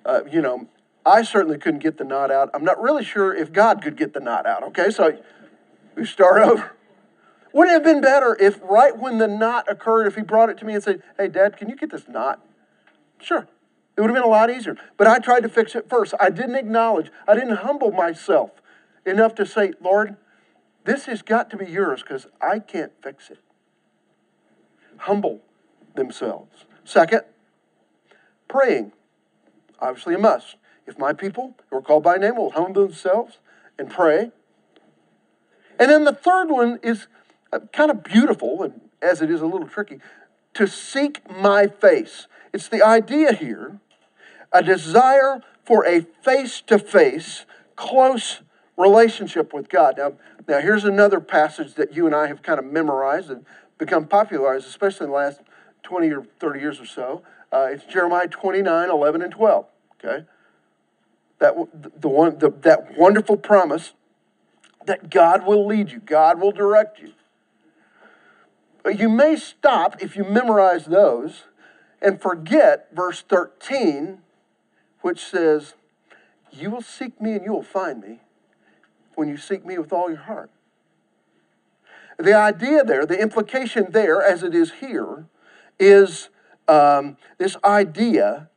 uh, 0.05 0.21
you 0.31 0.41
know, 0.41 0.67
I 1.05 1.23
certainly 1.23 1.59
couldn't 1.59 1.83
get 1.83 1.99
the 1.99 2.05
knot 2.05 2.31
out. 2.31 2.51
I'm 2.55 2.65
not 2.65 2.81
really 2.81 3.05
sure 3.05 3.35
if 3.35 3.53
God 3.53 3.83
could 3.83 3.97
get 3.97 4.13
the 4.13 4.21
knot 4.21 4.47
out, 4.47 4.63
okay? 4.65 4.91
So 4.91 5.19
we 5.97 6.05
start 6.05 6.43
over. 6.49 6.73
Would 7.53 7.69
it 7.69 7.73
have 7.73 7.85
been 7.85 8.01
better 8.01 8.37
if 8.41 8.61
right 8.63 8.97
when 8.97 9.19
the 9.19 9.29
knot 9.29 9.67
occurred, 9.69 10.07
if 10.07 10.15
he 10.15 10.23
brought 10.23 10.49
it 10.49 10.59
to 10.59 10.65
me 10.65 10.75
and 10.75 10.83
said, 10.83 11.03
Hey, 11.19 11.29
Dad, 11.29 11.57
can 11.57 11.69
you 11.69 11.77
get 11.77 11.91
this 11.91 12.09
knot? 12.09 12.45
Sure. 13.21 13.47
It 13.97 14.01
would 14.01 14.09
have 14.09 14.15
been 14.15 14.25
a 14.25 14.29
lot 14.29 14.51
easier. 14.51 14.77
But 14.97 15.07
I 15.07 15.19
tried 15.19 15.43
to 15.43 15.49
fix 15.49 15.75
it 15.75 15.89
first. 15.91 16.15
I 16.19 16.31
didn't 16.31 16.55
acknowledge, 16.55 17.11
I 17.29 17.35
didn't 17.35 17.57
humble 17.57 17.93
myself 17.93 18.53
enough 19.05 19.35
to 19.35 19.45
say, 19.45 19.75
Lord, 19.83 20.17
this 20.85 21.07
has 21.07 21.23
got 21.23 21.51
to 21.51 21.57
be 21.57 21.67
yours 21.67 22.03
because 22.03 22.27
I 22.41 22.59
can't 22.59 22.93
fix 23.03 23.31
it. 23.31 23.39
Humble 24.99 25.43
themselves. 25.95 26.65
Second, 26.85 27.23
praying. 28.49 28.93
Obviously, 29.79 30.15
a 30.15 30.19
must. 30.19 30.57
If 30.87 30.99
my 30.99 31.13
people 31.13 31.57
who 31.71 31.77
are 31.77 31.83
called 31.83 32.03
by 32.03 32.17
name 32.17 32.37
will 32.37 32.51
humble 32.51 32.83
themselves 32.87 33.39
and 33.79 33.91
pray. 33.91 34.31
And 35.79 35.91
then 35.91 36.05
the 36.05 36.13
third 36.13 36.51
one 36.51 36.79
is 36.83 37.07
uh, 37.53 37.61
kind 37.73 37.91
of 37.91 38.03
beautiful, 38.03 38.63
and 38.63 38.81
as 39.01 39.23
it 39.23 39.31
is 39.31 39.41
a 39.41 39.47
little 39.47 39.69
tricky, 39.69 40.01
to 40.55 40.67
seek 40.67 41.29
my 41.31 41.67
face. 41.67 42.27
It's 42.53 42.69
the 42.69 42.83
idea 42.83 43.33
here 43.33 43.79
a 44.53 44.63
desire 44.63 45.41
for 45.65 45.87
a 45.87 46.03
face 46.23 46.61
to 46.67 46.79
face, 46.79 47.47
close 47.75 48.43
relationship 48.77 49.55
with 49.55 49.69
God. 49.71 49.97
Now, 49.97 50.13
now, 50.49 50.61
here's 50.61 50.85
another 50.85 51.21
passage 51.21 51.75
that 51.75 51.95
you 51.95 52.07
and 52.07 52.15
I 52.15 52.27
have 52.27 52.43
kind 52.43 52.59
of 52.59 52.65
memorized 52.65 53.31
and 53.31 53.47
become 53.79 54.07
popularized, 54.07 54.67
especially 54.67 55.05
in 55.05 55.11
the 55.11 55.17
last 55.17 55.41
20 55.85 56.11
or 56.11 56.25
30 56.41 56.61
years 56.61 56.81
or 56.81 56.87
so. 56.87 57.23
Uh, 57.53 57.69
it's 57.71 57.85
Jeremiah 57.85 58.27
29, 58.27 58.91
11, 58.91 59.23
and 59.23 59.33
12. 59.33 59.67
Okay? 60.05 60.25
That, 61.43 61.57
the 62.01 62.09
one, 62.09 62.39
the, 62.39 62.53
that 62.61 62.97
wonderful 62.97 63.37
promise 63.37 63.95
that 64.87 65.11
God 65.11 65.45
will 65.45 65.67
lead 65.67 65.91
you, 65.91 65.99
God 65.99 66.41
will 66.41 66.53
direct 66.53 67.01
you. 67.01 67.15
You 68.89 69.09
may 69.09 69.35
stop 69.35 70.01
if 70.01 70.15
you 70.15 70.23
memorize 70.23 70.85
those 70.85 71.47
and 72.01 72.23
forget 72.23 72.87
verse 72.95 73.23
13, 73.23 74.19
which 75.01 75.25
says, 75.25 75.75
You 76.53 76.71
will 76.71 76.81
seek 76.81 77.21
me 77.21 77.33
and 77.33 77.45
you 77.45 77.53
will 77.53 77.65
find 77.65 78.01
me 78.01 78.21
when 79.17 79.29
you 79.29 79.37
seek 79.37 79.67
me 79.67 79.77
with 79.79 79.93
all 79.93 80.11
your 80.11 80.21
heart. 80.21 80.51
The 82.21 82.35
idea 82.35 82.85
there, 82.85 83.05
the 83.05 83.21
implication 83.21 83.89
there, 83.91 84.23
as 84.23 84.45
it 84.45 84.55
is 84.55 84.75
here, 84.75 85.27
is 85.81 86.29
um, 86.69 87.17
this 87.39 87.57
idea 87.65 88.49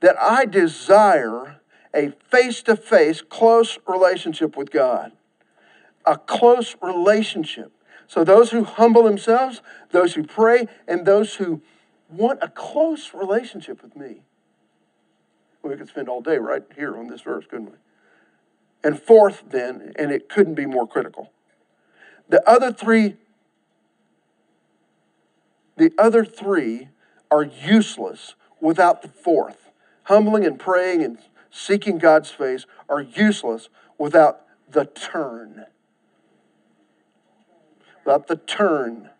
that 0.00 0.16
I 0.20 0.44
desire 0.44 1.62
a 1.94 2.12
face 2.30 2.62
to 2.64 2.76
face, 2.76 3.22
close 3.22 3.78
relationship 3.86 4.56
with 4.56 4.70
God. 4.70 5.12
A 6.04 6.16
close 6.16 6.76
relationship. 6.82 7.72
So, 8.06 8.24
those 8.24 8.50
who 8.50 8.64
humble 8.64 9.04
themselves, 9.04 9.62
those 9.90 10.14
who 10.14 10.24
pray, 10.24 10.66
and 10.86 11.06
those 11.06 11.36
who 11.36 11.62
want 12.10 12.40
a 12.42 12.48
close 12.48 13.14
relationship 13.14 13.82
with 13.82 13.96
me. 13.96 14.22
Well, 15.62 15.72
we 15.72 15.78
could 15.78 15.88
spend 15.88 16.08
all 16.08 16.20
day 16.20 16.36
right 16.36 16.62
here 16.76 16.96
on 16.96 17.08
this 17.08 17.22
verse, 17.22 17.46
couldn't 17.48 17.70
we? 17.70 17.78
And 18.82 19.00
fourth, 19.00 19.44
then, 19.48 19.94
and 19.96 20.10
it 20.10 20.28
couldn't 20.28 20.54
be 20.54 20.66
more 20.66 20.86
critical, 20.86 21.32
the 22.28 22.48
other 22.48 22.72
three, 22.72 23.16
the 25.76 25.92
other 25.98 26.24
three 26.24 26.88
are 27.30 27.42
useless 27.42 28.34
without 28.60 29.02
the 29.02 29.08
fourth. 29.08 29.70
Humbling 30.04 30.44
and 30.44 30.58
praying 30.58 31.02
and 31.02 31.18
seeking 31.54 31.98
God's 31.98 32.30
face 32.30 32.66
are 32.88 33.00
useless 33.00 33.68
without 33.96 34.40
the 34.68 34.84
turn. 34.86 35.66
Without 38.04 38.26
the 38.26 38.36
turn. 38.36 39.10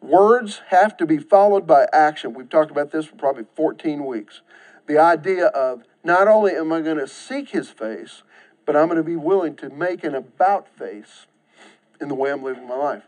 Words 0.00 0.62
have 0.68 0.96
to 0.98 1.06
be 1.06 1.18
followed 1.18 1.66
by 1.66 1.86
action. 1.92 2.34
We've 2.34 2.48
talked 2.48 2.70
about 2.70 2.92
this 2.92 3.06
for 3.06 3.16
probably 3.16 3.46
14 3.56 4.06
weeks. 4.06 4.42
The 4.86 4.98
idea 4.98 5.46
of 5.46 5.82
not 6.04 6.28
only 6.28 6.52
am 6.52 6.72
I 6.72 6.82
going 6.82 6.98
to 6.98 7.08
seek 7.08 7.50
his 7.50 7.70
face, 7.70 8.22
but 8.64 8.76
I'm 8.76 8.86
going 8.86 8.98
to 8.98 9.02
be 9.02 9.16
willing 9.16 9.56
to 9.56 9.70
make 9.70 10.04
an 10.04 10.14
about 10.14 10.68
face 10.68 11.26
in 12.00 12.08
the 12.08 12.14
way 12.14 12.30
I'm 12.30 12.42
living 12.42 12.68
my 12.68 12.76
life. 12.76 13.04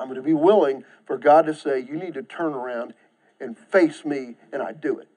I'm 0.00 0.08
going 0.08 0.16
to 0.16 0.22
be 0.22 0.34
willing 0.34 0.84
for 1.06 1.18
God 1.18 1.46
to 1.46 1.54
say, 1.54 1.78
You 1.78 1.96
need 1.96 2.14
to 2.14 2.22
turn 2.22 2.52
around 2.54 2.94
and 3.40 3.56
face 3.56 4.04
me, 4.04 4.36
and 4.52 4.62
I 4.62 4.72
do 4.72 4.98
it. 4.98 5.08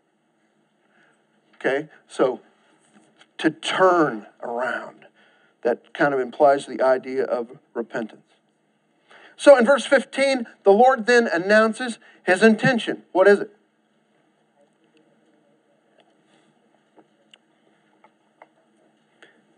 Okay? 1.62 1.90
So, 2.08 2.42
to 3.38 3.52
turn 3.52 4.26
around, 4.42 5.06
that 5.62 5.94
kind 5.94 6.14
of 6.14 6.20
implies 6.20 6.66
the 6.66 6.82
idea 6.82 7.24
of 7.24 7.60
repentance. 7.74 8.22
So, 9.38 9.58
in 9.58 9.66
verse 9.66 9.86
15, 9.86 10.48
the 10.64 10.72
Lord 10.72 11.06
then 11.06 11.28
announces 11.28 12.00
his 12.24 12.42
intention. 12.42 13.04
What 13.12 13.28
is 13.28 13.40
it? 13.40 13.56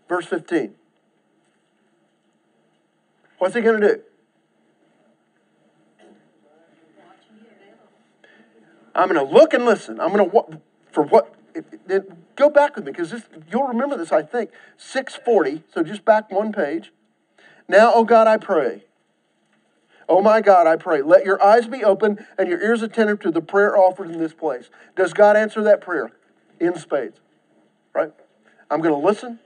Verse 0.08 0.26
15. 0.26 0.74
What's 3.38 3.54
he 3.54 3.62
going 3.62 3.80
to 3.80 3.88
do? 3.88 4.02
I'm 8.94 9.08
going 9.08 9.26
to 9.26 9.32
look 9.34 9.54
and 9.54 9.64
listen. 9.64 9.98
I'm 10.00 10.12
going 10.12 10.30
to, 10.30 10.60
for 10.92 11.02
what, 11.02 11.34
it, 11.54 11.64
it, 11.88 12.36
go 12.36 12.50
back 12.50 12.76
with 12.76 12.84
me 12.84 12.92
because 12.92 13.14
you'll 13.50 13.68
remember 13.68 13.96
this, 13.96 14.12
I 14.12 14.22
think. 14.22 14.50
640, 14.76 15.62
so 15.72 15.82
just 15.82 16.04
back 16.04 16.30
one 16.30 16.52
page. 16.52 16.92
Now, 17.68 17.92
oh 17.94 18.04
God, 18.04 18.26
I 18.26 18.36
pray. 18.36 18.84
Oh 20.08 20.20
my 20.20 20.40
God, 20.40 20.66
I 20.66 20.76
pray. 20.76 21.00
Let 21.02 21.24
your 21.24 21.42
eyes 21.42 21.66
be 21.66 21.82
open 21.82 22.24
and 22.38 22.48
your 22.48 22.62
ears 22.62 22.82
attentive 22.82 23.20
to 23.20 23.30
the 23.30 23.40
prayer 23.40 23.76
offered 23.76 24.10
in 24.10 24.18
this 24.18 24.34
place. 24.34 24.68
Does 24.96 25.12
God 25.12 25.36
answer 25.36 25.62
that 25.62 25.80
prayer? 25.80 26.10
In 26.60 26.76
spades, 26.78 27.18
right? 27.94 28.12
I'm 28.70 28.80
going 28.80 28.94
to 28.94 29.06
listen. 29.06 29.38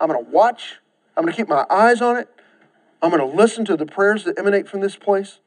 I'm 0.00 0.08
going 0.08 0.24
to 0.24 0.30
watch. 0.30 0.76
I'm 1.16 1.24
going 1.24 1.32
to 1.32 1.36
keep 1.36 1.48
my 1.48 1.66
eyes 1.68 2.00
on 2.00 2.16
it. 2.16 2.28
I'm 3.02 3.10
going 3.10 3.28
to 3.28 3.36
listen 3.36 3.64
to 3.66 3.76
the 3.76 3.86
prayers 3.86 4.24
that 4.24 4.38
emanate 4.38 4.68
from 4.68 4.80
this 4.80 4.96
place. 4.96 5.40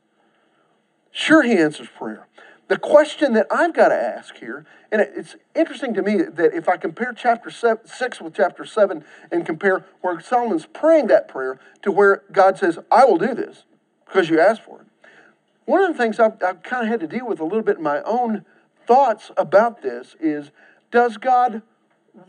Sure, 1.11 1.43
He 1.43 1.57
answers 1.57 1.87
prayer. 1.97 2.27
The 2.71 2.77
question 2.77 3.33
that 3.33 3.47
I've 3.51 3.73
got 3.73 3.89
to 3.89 3.95
ask 3.95 4.37
here, 4.37 4.65
and 4.93 5.01
it's 5.01 5.35
interesting 5.53 5.93
to 5.93 6.01
me 6.01 6.21
that 6.21 6.53
if 6.53 6.69
I 6.69 6.77
compare 6.77 7.11
chapter 7.11 7.49
seven, 7.49 7.85
6 7.85 8.21
with 8.21 8.33
chapter 8.33 8.63
7 8.63 9.03
and 9.29 9.45
compare 9.45 9.83
where 9.99 10.21
Solomon's 10.21 10.67
praying 10.67 11.07
that 11.07 11.27
prayer 11.27 11.59
to 11.81 11.91
where 11.91 12.23
God 12.31 12.57
says, 12.57 12.79
I 12.89 13.03
will 13.03 13.17
do 13.17 13.35
this 13.35 13.65
because 14.05 14.29
you 14.29 14.39
asked 14.39 14.61
for 14.61 14.79
it. 14.79 14.87
One 15.65 15.83
of 15.83 15.91
the 15.91 16.01
things 16.01 16.17
I've, 16.17 16.41
I've 16.41 16.63
kind 16.63 16.83
of 16.83 16.87
had 16.87 17.01
to 17.01 17.07
deal 17.07 17.27
with 17.27 17.41
a 17.41 17.43
little 17.43 17.61
bit 17.61 17.75
in 17.75 17.83
my 17.83 18.01
own 18.03 18.45
thoughts 18.87 19.31
about 19.35 19.81
this 19.81 20.15
is 20.21 20.51
does 20.91 21.17
God 21.17 21.63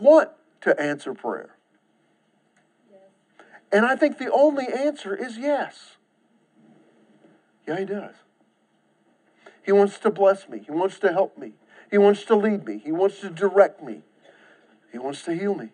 want 0.01 0.31
to 0.63 0.77
answer 0.83 1.15
prayer? 1.15 1.55
And 3.71 3.87
I 3.87 3.95
think 3.95 4.19
the 4.19 4.33
only 4.33 4.67
answer 4.67 5.15
is 5.15 5.39
yes. 5.39 5.99
Yeah, 7.65 7.79
he 7.79 7.85
does. 7.85 8.17
He 9.63 9.73
wants 9.73 9.99
to 10.01 10.11
bless 10.11 10.49
me. 10.49 10.63
He 10.65 10.73
wants 10.73 10.99
to 11.01 11.13
help 11.13 11.39
me. 11.39 11.53
He 11.91 11.99
wants 11.99 12.25
to 12.25 12.35
lead 12.35 12.67
me. 12.67 12.79
He 12.79 12.91
wants 12.91 13.21
to 13.21 13.31
direct 13.31 13.83
me. 13.83 14.03
He 14.91 14.99
wants 14.99 15.23
to 15.25 15.35
heal 15.35 15.55
me. 15.55 15.71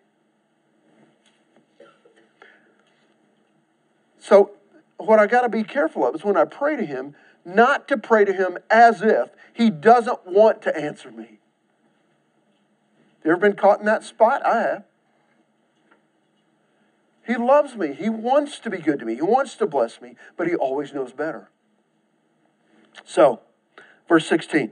So, 4.19 4.51
what 4.97 5.17
I 5.17 5.27
got 5.27 5.41
to 5.41 5.49
be 5.49 5.63
careful 5.63 6.05
of 6.05 6.13
is 6.13 6.23
when 6.23 6.37
I 6.37 6.45
pray 6.45 6.75
to 6.75 6.85
Him, 6.85 7.15
not 7.45 7.87
to 7.87 7.97
pray 7.97 8.25
to 8.25 8.33
Him 8.33 8.57
as 8.69 9.01
if 9.01 9.29
He 9.53 9.69
doesn't 9.69 10.25
want 10.25 10.61
to 10.63 10.77
answer 10.77 11.09
me. 11.09 11.39
You 13.23 13.31
ever 13.31 13.39
been 13.39 13.55
caught 13.55 13.79
in 13.79 13.85
that 13.85 14.03
spot? 14.03 14.45
I 14.45 14.61
have. 14.61 14.83
He 17.25 17.35
loves 17.35 17.75
me. 17.75 17.93
He 17.93 18.09
wants 18.09 18.59
to 18.59 18.69
be 18.69 18.77
good 18.77 18.99
to 18.99 19.05
me. 19.05 19.15
He 19.15 19.21
wants 19.21 19.55
to 19.55 19.67
bless 19.67 20.01
me, 20.01 20.15
but 20.35 20.47
He 20.47 20.55
always 20.55 20.93
knows 20.93 21.11
better. 21.11 21.49
So, 23.05 23.41
verse 24.09 24.27
16, 24.27 24.71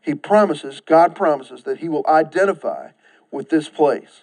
He 0.00 0.14
promises, 0.14 0.80
God 0.80 1.14
promises 1.14 1.64
that 1.64 1.78
He 1.78 1.88
will 1.90 2.06
identify 2.06 2.90
with 3.30 3.50
this 3.50 3.68
place. 3.68 4.22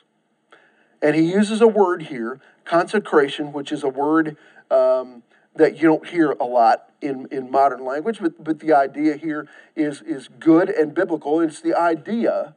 And 1.02 1.16
He 1.16 1.24
uses 1.24 1.62
a 1.62 1.68
word 1.68 2.04
here, 2.04 2.40
consecration, 2.66 3.54
which 3.54 3.72
is 3.72 3.84
a 3.84 3.90
word 3.90 4.38
um, 4.72 5.22
that 5.56 5.76
you 5.76 5.84
don't 5.84 6.08
hear 6.08 6.32
a 6.32 6.46
lot 6.46 6.90
in, 7.02 7.28
in 7.32 7.52
modern 7.52 7.84
language, 7.84 8.20
but, 8.22 8.44
but 8.44 8.60
the 8.60 8.74
idea 8.74 9.18
here 9.18 9.48
is, 9.76 10.02
is 10.02 10.30
good 10.40 10.70
and 10.70 10.96
biblical. 10.96 11.40
It's 11.42 11.62
the 11.62 11.78
idea 11.78 12.56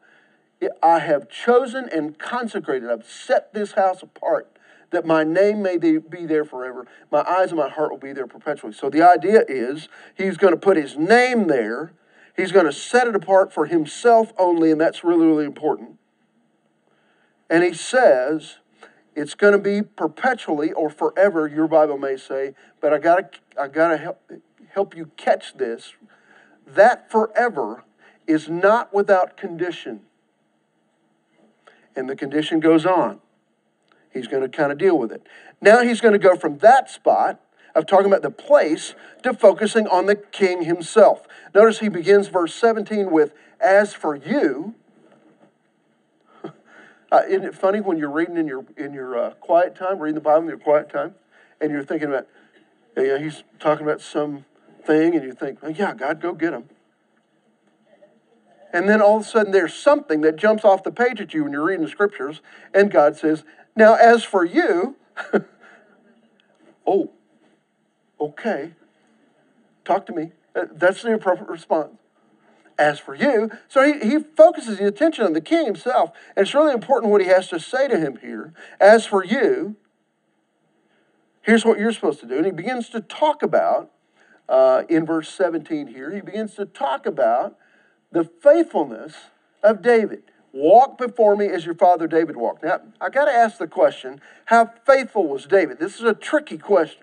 I 0.83 1.01
have 1.01 1.29
chosen 1.29 1.89
and 1.93 2.19
consecrated, 2.19 2.91
I've 2.91 3.07
set 3.07 3.53
this 3.53 3.73
house 3.73 4.03
apart 4.03 4.54
that 4.95 5.05
my 5.05 5.25
name 5.25 5.63
may 5.63 5.77
be 5.77 6.27
there 6.27 6.45
forever. 6.45 6.87
My 7.11 7.23
eyes 7.23 7.51
and 7.51 7.59
my 7.59 7.69
heart 7.69 7.91
will 7.91 7.99
be 7.99 8.13
there 8.13 8.27
perpetually. 8.27 8.73
So 8.73 8.91
the 8.91 9.03
idea 9.03 9.45
is 9.49 9.89
he's 10.15 10.37
going 10.37 10.53
to 10.53 10.61
put 10.61 10.77
his 10.77 10.97
name 10.97 11.47
there. 11.47 11.93
He's 12.37 12.53
going 12.53 12.67
to 12.67 12.73
set 12.73 13.07
it 13.07 13.15
apart 13.15 13.53
for 13.53 13.67
himself 13.67 14.33
only, 14.39 14.71
and 14.71 14.81
that's 14.81 15.05
really, 15.05 15.27
really 15.27 15.45
important. 15.45 15.99
And 17.49 17.63
he 17.63 17.73
says 17.73 18.57
it's 19.15 19.35
going 19.35 19.53
to 19.53 19.59
be 19.59 19.83
perpetually 19.83 20.73
or 20.73 20.91
forever, 20.91 21.47
your 21.47 21.69
Bible 21.69 21.99
may 21.99 22.17
say, 22.17 22.55
but 22.81 22.93
I 22.93 22.99
got 22.99 23.33
to 23.33 23.39
I 23.61 23.69
got 23.69 23.89
to 23.89 23.97
help 23.97 24.33
help 24.73 24.97
you 24.97 25.11
catch 25.17 25.55
this. 25.55 25.95
That 26.67 27.11
forever 27.11 27.85
is 28.27 28.49
not 28.49 28.93
without 28.93 29.37
condition. 29.37 30.01
And 31.95 32.09
the 32.09 32.17
condition 32.17 32.59
goes 32.59 32.85
on. 32.85 33.21
He's 34.15 34.29
going 34.29 34.43
to 34.43 34.49
kind 34.49 34.73
of 34.73 34.79
deal 34.79 34.97
with 34.97 35.13
it. 35.13 35.27
Now 35.61 35.83
he's 35.83 36.01
going 36.01 36.13
to 36.13 36.19
go 36.19 36.37
from 36.37 36.59
that 36.59 36.89
spot 36.89 37.41
of 37.75 37.87
talking 37.87 38.07
about 38.07 38.23
the 38.23 38.31
place 38.31 38.95
to 39.25 39.35
focusing 39.35 39.89
on 39.89 40.07
the 40.07 40.15
king 40.15 40.63
himself. 40.63 41.27
Notice 41.53 41.81
he 41.81 41.89
begins 41.89 42.29
verse 42.29 42.55
17 42.55 43.11
with, 43.11 43.35
As 43.61 43.93
for 43.93 44.15
you, 44.15 44.77
uh, 46.45 47.23
isn't 47.29 47.45
it 47.45 47.55
funny 47.55 47.81
when 47.81 47.99
you're 47.99 48.11
reading 48.11 48.37
in 48.37 48.47
your 48.47 48.65
in 48.77 48.95
your 48.95 49.19
uh, 49.19 49.31
quiet 49.35 49.75
time, 49.75 49.99
reading 49.99 50.15
the 50.15 50.21
Bible 50.21 50.43
in 50.43 50.49
your 50.49 50.59
quiet 50.59 50.89
time, 50.89 51.17
and 51.61 51.73
you're 51.73 51.85
thinking 51.85 52.09
about, 52.09 52.29
you 52.97 53.09
know, 53.09 53.19
he's 53.19 53.43
talking 53.59 53.85
about 53.85 54.01
some 54.01 54.45
thing, 54.85 55.17
and 55.17 55.25
you 55.25 55.33
think, 55.33 55.59
oh, 55.63 55.69
yeah, 55.69 55.93
God, 55.95 56.21
go 56.21 56.33
get 56.33 56.53
him. 56.53 56.69
And 58.73 58.89
then 58.89 59.01
all 59.01 59.17
of 59.17 59.23
a 59.23 59.25
sudden, 59.25 59.53
there's 59.53 59.75
something 59.75 60.21
that 60.23 60.37
jumps 60.37 60.65
off 60.65 60.83
the 60.83 60.91
page 60.91 61.21
at 61.21 61.33
you 61.33 61.45
when 61.45 61.53
you're 61.53 61.65
reading 61.65 61.85
the 61.85 61.91
scriptures, 61.91 62.43
and 62.73 62.91
God 62.91 63.17
says, 63.17 63.45
"Now, 63.77 63.95
as 63.95 64.25
for 64.25 64.45
you, 64.45 64.97
oh, 66.87 67.11
okay, 68.21 68.73
talk 69.85 70.07
to 70.07 70.13
me." 70.13 70.33
Uh, 70.55 70.67
that's 70.73 71.03
the 71.03 71.13
appropriate 71.13 71.51
response 71.51 71.97
as 72.79 72.99
for 72.99 73.15
you. 73.15 73.51
So 73.69 73.85
he, 73.85 74.09
he 74.09 74.19
focuses 74.19 74.79
the 74.79 74.87
attention 74.87 75.25
on 75.25 75.33
the 75.33 75.41
king 75.41 75.67
himself. 75.67 76.11
And 76.37 76.45
it's 76.45 76.55
really 76.55 76.73
important 76.73 77.13
what 77.13 77.21
he 77.21 77.29
has 77.29 77.49
to 77.49 77.61
say 77.61 77.89
to 77.89 77.99
him 77.99 78.19
here. 78.21 78.53
As 78.81 79.07
for 79.07 79.25
you, 79.25 79.77
here's 81.43 81.65
what 81.65 81.79
you're 81.79 81.93
supposed 81.93 82.21
to 82.21 82.27
do. 82.27 82.37
And 82.37 82.47
he 82.47 82.53
begins 82.53 82.89
to 82.91 83.01
talk 83.01 83.43
about, 83.43 83.91
uh, 84.49 84.83
in 84.89 85.07
verse 85.07 85.29
17 85.31 85.89
here, 85.89 86.13
he 86.13 86.21
begins 86.21 86.55
to 86.55 86.67
talk 86.67 87.07
about 87.07 87.57
the 88.11 88.25
faithfulness 88.25 89.15
of 89.63 89.83
David. 89.83 90.23
Walk 90.55 90.99
before 90.99 91.35
me 91.35 91.49
as 91.49 91.67
your 91.67 91.75
father 91.75 92.07
David 92.07 92.37
walked. 92.37 92.63
Now, 92.63 92.81
I 93.01 93.11
got 93.11 93.25
to 93.25 93.33
ask 93.33 93.59
the 93.59 93.67
question 93.67 94.21
how 94.45 94.73
faithful 94.87 95.27
was 95.27 95.47
David? 95.47 95.81
This 95.81 95.97
is 95.97 96.03
a 96.03 96.15
tricky 96.15 96.59
question 96.59 97.03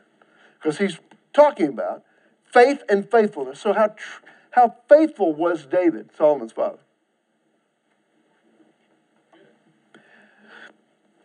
because 0.58 0.78
he's 0.78 1.00
talking 1.34 1.68
about 1.68 2.02
faith 2.46 2.82
and 2.88 3.12
faithfulness. 3.12 3.60
So, 3.60 3.74
how, 3.74 3.88
tr- 3.88 4.24
how 4.52 4.76
faithful 4.88 5.34
was 5.34 5.66
David, 5.66 6.12
Solomon's 6.18 6.54
father? 6.54 6.80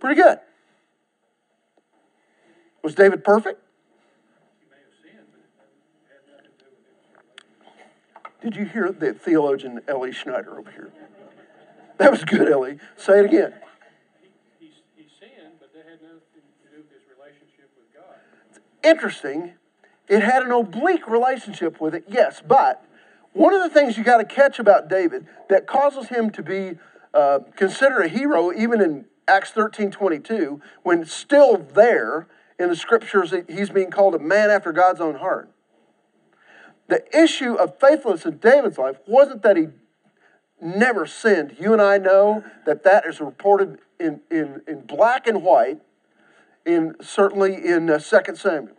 Pretty 0.00 0.20
good. 0.20 0.40
Was 2.82 2.96
David 2.96 3.22
perfect? 3.22 3.62
Did 8.42 8.56
you 8.56 8.64
hear 8.64 8.90
the 8.90 9.14
theologian 9.14 9.80
Ellie 9.86 10.12
Schneider 10.12 10.58
over 10.58 10.72
here? 10.72 10.90
That 11.98 12.10
was 12.10 12.24
good, 12.24 12.50
Ellie. 12.50 12.78
Say 12.96 13.20
it 13.20 13.24
again. 13.24 13.54
He, 14.20 14.66
he, 14.66 14.72
he 14.96 15.08
sinned, 15.18 15.54
but 15.58 15.72
that 15.72 15.84
had 15.88 16.02
nothing 16.02 16.20
to 16.62 16.70
do 16.70 16.82
with 16.82 16.90
his 16.90 17.02
relationship 17.16 17.70
with 17.76 17.94
God. 17.94 18.60
Interesting. 18.82 19.54
It 20.08 20.22
had 20.22 20.42
an 20.42 20.52
oblique 20.52 21.08
relationship 21.08 21.80
with 21.80 21.94
it, 21.94 22.04
yes, 22.06 22.42
but 22.46 22.84
one 23.32 23.52
of 23.52 23.62
the 23.62 23.70
things 23.70 23.98
you 23.98 24.04
got 24.04 24.18
to 24.18 24.24
catch 24.24 24.58
about 24.58 24.88
David 24.88 25.26
that 25.48 25.66
causes 25.66 26.08
him 26.08 26.30
to 26.30 26.42
be 26.42 26.78
uh, 27.12 27.40
considered 27.56 28.02
a 28.02 28.08
hero, 28.08 28.52
even 28.52 28.80
in 28.80 29.06
Acts 29.26 29.50
13 29.50 29.90
22, 29.90 30.60
when 30.82 31.04
still 31.04 31.56
there 31.56 32.28
in 32.58 32.68
the 32.68 32.76
scriptures, 32.76 33.34
he's 33.48 33.70
being 33.70 33.90
called 33.90 34.14
a 34.14 34.18
man 34.18 34.50
after 34.50 34.72
God's 34.72 35.00
own 35.00 35.16
heart. 35.16 35.50
The 36.88 37.04
issue 37.16 37.54
of 37.54 37.78
faithfulness 37.80 38.24
in 38.24 38.38
David's 38.38 38.78
life 38.78 38.96
wasn't 39.06 39.42
that 39.42 39.56
he 39.56 39.68
never 40.60 41.06
sinned. 41.06 41.56
You 41.58 41.72
and 41.72 41.82
I 41.82 41.98
know 41.98 42.44
that 42.64 42.82
that 42.84 43.06
is 43.06 43.20
reported 43.20 43.78
in, 43.98 44.20
in, 44.30 44.62
in 44.66 44.80
black 44.82 45.26
and 45.26 45.42
white, 45.42 45.80
in 46.64 46.94
certainly 47.00 47.54
in 47.54 47.88
uh, 47.90 47.98
2 47.98 48.34
Samuel. 48.34 48.74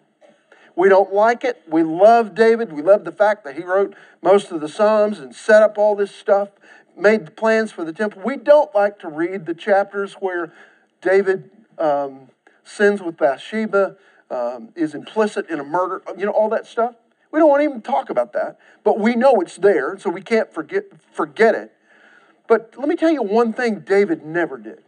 We 0.75 0.89
don't 0.89 1.11
like 1.11 1.43
it. 1.43 1.63
We 1.67 1.81
love 1.81 2.35
David. 2.35 2.71
We 2.71 2.83
love 2.83 3.03
the 3.03 3.11
fact 3.11 3.43
that 3.45 3.55
he 3.55 3.63
wrote 3.63 3.95
most 4.21 4.51
of 4.51 4.61
the 4.61 4.69
Psalms 4.69 5.19
and 5.19 5.33
set 5.33 5.63
up 5.63 5.77
all 5.77 5.95
this 5.95 6.13
stuff, 6.13 6.49
made 6.95 7.25
the 7.25 7.31
plans 7.31 7.71
for 7.71 7.83
the 7.83 7.93
temple. 7.93 8.21
We 8.23 8.37
don't 8.37 8.73
like 8.75 8.99
to 8.99 9.07
read 9.07 9.47
the 9.47 9.55
chapters 9.55 10.13
where 10.15 10.53
David 11.01 11.49
um, 11.79 12.29
sins 12.63 13.01
with 13.01 13.17
Bathsheba, 13.17 13.95
um, 14.29 14.69
is 14.75 14.93
implicit 14.93 15.49
in 15.49 15.59
a 15.59 15.63
murder, 15.63 16.01
you 16.17 16.25
know, 16.25 16.31
all 16.31 16.49
that 16.49 16.67
stuff. 16.67 16.95
We 17.31 17.39
don't 17.39 17.49
want 17.49 17.61
to 17.61 17.65
even 17.65 17.81
talk 17.81 18.09
about 18.09 18.33
that, 18.33 18.57
but 18.83 18.99
we 18.99 19.15
know 19.15 19.41
it's 19.41 19.57
there, 19.57 19.97
so 19.97 20.09
we 20.09 20.21
can't 20.21 20.51
forget, 20.53 20.85
forget 21.11 21.55
it. 21.55 21.71
But 22.47 22.73
let 22.77 22.87
me 22.87 22.95
tell 22.95 23.11
you 23.11 23.21
one 23.21 23.53
thing 23.53 23.81
David 23.81 24.25
never 24.25 24.57
did. 24.57 24.83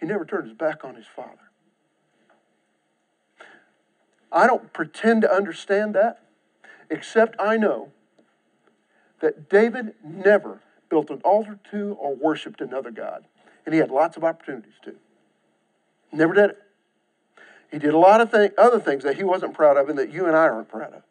He 0.00 0.06
never 0.06 0.24
turned 0.24 0.48
his 0.48 0.56
back 0.56 0.84
on 0.84 0.94
his 0.94 1.04
father. 1.06 1.38
I 4.32 4.46
don't 4.46 4.72
pretend 4.72 5.22
to 5.22 5.30
understand 5.30 5.94
that, 5.94 6.22
except 6.90 7.36
I 7.38 7.56
know 7.56 7.92
that 9.20 9.48
David 9.48 9.94
never 10.02 10.60
built 10.88 11.10
an 11.10 11.20
altar 11.24 11.58
to 11.70 11.96
or 12.00 12.14
worshiped 12.14 12.60
another 12.60 12.90
God. 12.90 13.24
And 13.64 13.74
he 13.74 13.80
had 13.80 13.90
lots 13.90 14.16
of 14.16 14.24
opportunities 14.24 14.74
to. 14.84 14.94
Never 16.10 16.34
did 16.34 16.50
it. 16.50 16.61
He 17.72 17.78
did 17.78 17.94
a 17.94 17.98
lot 17.98 18.20
of 18.20 18.30
th- 18.30 18.52
other 18.58 18.78
things 18.78 19.02
that 19.02 19.16
he 19.16 19.24
wasn't 19.24 19.54
proud 19.54 19.78
of 19.78 19.88
and 19.88 19.98
that 19.98 20.12
you 20.12 20.26
and 20.26 20.36
I 20.36 20.42
aren't 20.42 20.68
proud 20.68 20.92
of. 20.92 21.02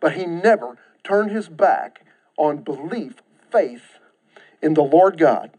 But 0.00 0.14
he 0.14 0.26
never 0.26 0.76
turned 1.04 1.30
his 1.30 1.48
back 1.48 2.04
on 2.36 2.58
belief, 2.58 3.14
faith 3.52 4.00
in 4.60 4.74
the 4.74 4.82
Lord 4.82 5.16
God. 5.16 5.52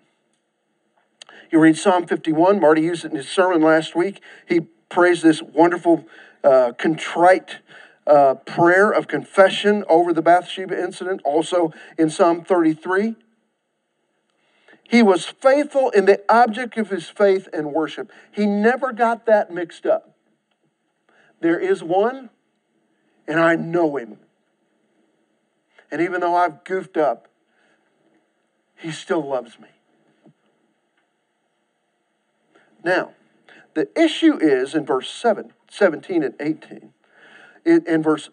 You 1.49 1.59
read 1.59 1.77
Psalm 1.77 2.05
51. 2.05 2.59
Marty 2.59 2.81
used 2.81 3.05
it 3.05 3.11
in 3.11 3.17
his 3.17 3.29
sermon 3.29 3.61
last 3.61 3.95
week. 3.95 4.21
He 4.47 4.61
praised 4.89 5.23
this 5.23 5.41
wonderful 5.41 6.05
uh, 6.43 6.73
contrite 6.77 7.59
uh, 8.05 8.35
prayer 8.35 8.91
of 8.91 9.07
confession 9.07 9.85
over 9.87 10.11
the 10.11 10.21
Bathsheba 10.21 10.77
incident, 10.77 11.21
also 11.23 11.71
in 11.97 12.09
Psalm 12.09 12.43
33. 12.43 13.15
He 14.87 15.01
was 15.01 15.25
faithful 15.25 15.89
in 15.89 16.05
the 16.05 16.21
object 16.29 16.77
of 16.77 16.89
his 16.89 17.09
faith 17.09 17.47
and 17.51 17.73
worship. 17.73 18.11
He 18.31 18.45
never 18.45 18.93
got 18.93 19.25
that 19.25 19.51
mixed 19.51 19.85
up. 19.85 20.15
There 21.41 21.59
is 21.59 21.83
one, 21.83 22.29
and 23.27 23.39
I 23.39 23.55
know 23.55 23.97
him. 23.97 24.19
And 25.91 26.01
even 26.01 26.21
though 26.21 26.35
I've 26.35 26.63
goofed 26.63 26.97
up, 26.97 27.27
he 28.75 28.91
still 28.91 29.27
loves 29.27 29.59
me. 29.59 29.67
Now, 32.83 33.11
the 33.73 33.89
issue 33.99 34.37
is 34.39 34.75
in 34.75 34.85
verse 34.85 35.09
7 35.09 35.51
17 35.69 36.23
and 36.23 36.35
18. 36.39 36.93
In, 37.65 37.87
in 37.87 38.03
verse 38.03 38.29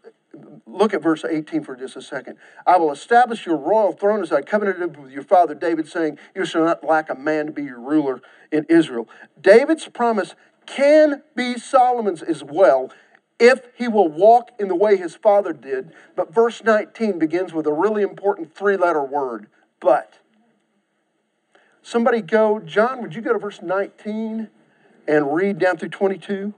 look 0.66 0.94
at 0.94 1.02
verse 1.02 1.24
18 1.24 1.64
for 1.64 1.76
just 1.76 1.96
a 1.96 2.02
second. 2.02 2.36
I 2.66 2.76
will 2.76 2.92
establish 2.92 3.46
your 3.46 3.56
royal 3.56 3.92
throne 3.92 4.22
as 4.22 4.32
I 4.32 4.42
covenanted 4.42 4.96
with 4.96 5.12
your 5.12 5.22
father 5.22 5.54
David, 5.54 5.88
saying, 5.88 6.18
You 6.34 6.44
shall 6.44 6.64
not 6.64 6.84
lack 6.84 7.10
a 7.10 7.14
man 7.14 7.46
to 7.46 7.52
be 7.52 7.64
your 7.64 7.80
ruler 7.80 8.20
in 8.50 8.64
Israel. 8.68 9.08
David's 9.40 9.88
promise 9.88 10.34
can 10.66 11.22
be 11.34 11.58
Solomon's 11.58 12.22
as 12.22 12.42
well 12.42 12.92
if 13.38 13.62
he 13.74 13.88
will 13.88 14.08
walk 14.08 14.50
in 14.58 14.68
the 14.68 14.76
way 14.76 14.96
his 14.96 15.16
father 15.16 15.52
did. 15.52 15.92
But 16.14 16.32
verse 16.32 16.62
19 16.62 17.18
begins 17.18 17.52
with 17.52 17.66
a 17.66 17.72
really 17.72 18.02
important 18.02 18.54
three 18.54 18.76
letter 18.76 19.02
word, 19.02 19.48
but. 19.80 20.18
Somebody 21.82 22.22
go, 22.22 22.60
John, 22.62 23.02
would 23.02 23.12
you 23.12 23.20
go 23.20 23.32
to 23.32 23.42
verse 23.42 23.60
19 23.60 24.46
and 25.08 25.34
read 25.34 25.58
down 25.58 25.82
through 25.82 25.90
22? 25.90 26.54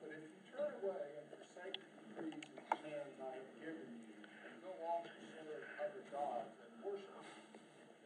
But 0.00 0.16
if 0.16 0.24
you 0.24 0.40
turn 0.48 0.72
away 0.80 1.12
and 1.20 1.28
forsake 1.28 1.76
the 1.76 2.24
decrees 2.24 2.56
and 2.56 2.64
commands 2.72 3.20
I 3.20 3.36
have 3.36 3.52
given 3.60 3.84
you, 4.00 4.16
and 4.48 4.56
go 4.64 4.72
off 4.88 5.04
to 5.04 5.12
serve 5.28 5.60
other 5.76 6.04
gods 6.08 6.56
and 6.56 6.72
worship 6.88 7.12
them, 7.12 7.28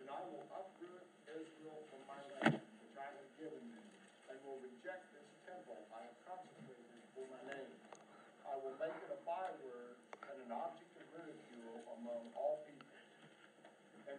then 0.03 0.11
I 0.11 0.27
will 0.27 0.43
uproot 0.51 1.07
Israel 1.31 1.87
from 1.87 2.03
my 2.11 2.19
land, 2.35 2.59
which 2.59 2.99
I 2.99 3.07
have 3.07 3.31
given 3.39 3.63
them, 3.63 3.87
and 4.35 4.37
will 4.43 4.59
reject 4.59 5.07
this 5.15 5.31
temple 5.47 5.79
I 5.95 6.03
have 6.03 6.19
consecrated 6.27 6.83
for 7.15 7.31
my 7.31 7.47
name. 7.47 7.79
I 8.43 8.59
will 8.59 8.75
make 8.83 8.99
it 9.07 9.11
a 9.15 9.23
byword 9.23 10.03
and 10.03 10.35
an 10.35 10.51
object 10.51 10.99
of 10.99 11.07
ridicule 11.15 11.79
among 11.95 12.27
all 12.35 12.67
people. 12.67 12.91
And 14.11 14.19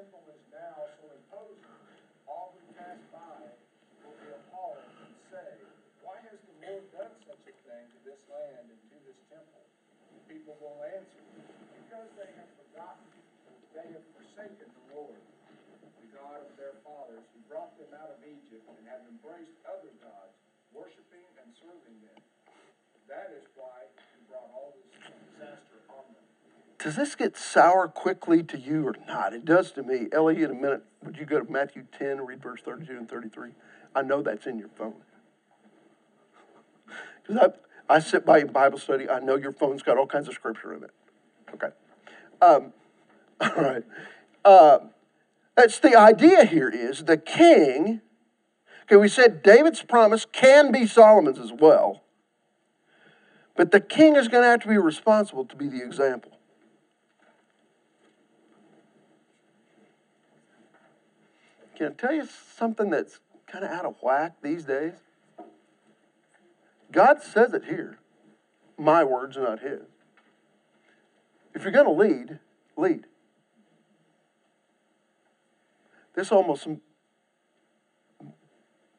this 0.00 0.40
now 0.48 0.80
so 0.96 1.12
imposing, 1.12 1.76
all 2.24 2.56
who 2.56 2.64
pass 2.72 2.96
by 3.12 3.44
will 4.00 4.16
be 4.16 4.32
appalled 4.32 4.80
and 4.80 5.12
say, 5.28 5.60
Why 6.00 6.16
has 6.24 6.40
the 6.40 6.56
Lord 6.64 6.88
done 6.88 7.12
such 7.28 7.44
a 7.44 7.54
thing 7.68 7.84
to 7.84 7.98
this 8.08 8.16
land 8.32 8.64
and 8.64 8.80
to 8.80 8.96
this 9.04 9.20
temple? 9.28 9.60
People 10.24 10.56
will 10.56 10.80
answer, 10.88 11.20
Because 11.84 12.08
they 12.16 12.32
have 12.32 12.48
forgotten, 12.64 13.12
they 13.76 13.92
have 13.92 14.06
forsaken 14.16 14.72
the 14.72 14.84
Lord, 14.96 15.20
the 15.20 16.08
God 16.16 16.48
of 16.48 16.52
their 16.56 16.80
fathers, 16.80 17.20
who 17.36 17.44
brought 17.44 17.76
them 17.76 17.92
out 17.92 18.08
of 18.08 18.24
Egypt, 18.24 18.64
and 18.72 18.80
have 18.88 19.04
embraced 19.04 19.52
other 19.68 19.92
gods, 20.00 20.32
worshiping 20.72 21.28
and 21.44 21.48
serving 21.60 21.98
them. 22.08 22.20
That 23.04 23.36
is 23.36 23.44
why 23.52 23.84
he 24.16 24.24
brought 24.32 24.48
all 24.56 24.72
this 24.80 24.88
disaster. 24.96 25.69
Does 26.82 26.96
this 26.96 27.14
get 27.14 27.36
sour 27.36 27.88
quickly 27.88 28.42
to 28.42 28.58
you 28.58 28.88
or 28.88 28.94
not? 29.06 29.34
It 29.34 29.44
does 29.44 29.70
to 29.72 29.82
me. 29.82 30.06
Ellie, 30.12 30.42
in 30.42 30.50
a 30.50 30.54
minute, 30.54 30.82
would 31.04 31.18
you 31.18 31.26
go 31.26 31.38
to 31.38 31.52
Matthew 31.52 31.84
10 31.98 32.08
and 32.08 32.26
read 32.26 32.42
verse 32.42 32.60
32 32.64 32.92
and 32.92 33.08
33? 33.08 33.50
I 33.94 34.02
know 34.02 34.22
that's 34.22 34.46
in 34.46 34.58
your 34.58 34.70
phone. 34.76 34.94
Because 37.22 37.52
I, 37.88 37.96
I 37.96 37.98
sit 38.00 38.24
by 38.24 38.38
in 38.38 38.50
Bible 38.50 38.78
study, 38.78 39.08
I 39.08 39.20
know 39.20 39.36
your 39.36 39.52
phone's 39.52 39.82
got 39.82 39.98
all 39.98 40.06
kinds 40.06 40.26
of 40.26 40.32
scripture 40.34 40.72
in 40.74 40.82
it. 40.82 40.90
Okay. 41.52 41.68
Um, 42.40 42.72
all 43.40 43.62
right. 43.62 43.84
Uh, 44.42 44.78
that's 45.54 45.78
the 45.78 45.94
idea 45.94 46.46
here 46.46 46.70
is 46.70 47.04
the 47.04 47.18
king, 47.18 48.00
okay, 48.84 48.96
we 48.96 49.06
said 49.06 49.42
David's 49.42 49.82
promise 49.82 50.24
can 50.24 50.72
be 50.72 50.86
Solomon's 50.86 51.38
as 51.38 51.52
well. 51.52 52.02
But 53.54 53.70
the 53.70 53.80
king 53.80 54.16
is 54.16 54.28
going 54.28 54.44
to 54.44 54.48
have 54.48 54.60
to 54.60 54.68
be 54.68 54.78
responsible 54.78 55.44
to 55.44 55.54
be 55.54 55.68
the 55.68 55.84
example. 55.84 56.39
Can 61.80 61.92
I 61.92 61.94
tell 61.94 62.12
you 62.12 62.28
something 62.58 62.90
that's 62.90 63.20
kind 63.46 63.64
of 63.64 63.70
out 63.70 63.86
of 63.86 63.94
whack 64.02 64.34
these 64.42 64.64
days? 64.64 64.92
God 66.92 67.22
says 67.22 67.54
it 67.54 67.64
here. 67.64 67.98
My 68.76 69.02
words, 69.02 69.38
are 69.38 69.44
not 69.44 69.60
his. 69.60 69.80
If 71.54 71.62
you're 71.62 71.72
going 71.72 71.86
to 71.86 71.92
lead, 71.92 72.38
lead. 72.76 73.06
This 76.14 76.30
almost 76.30 76.68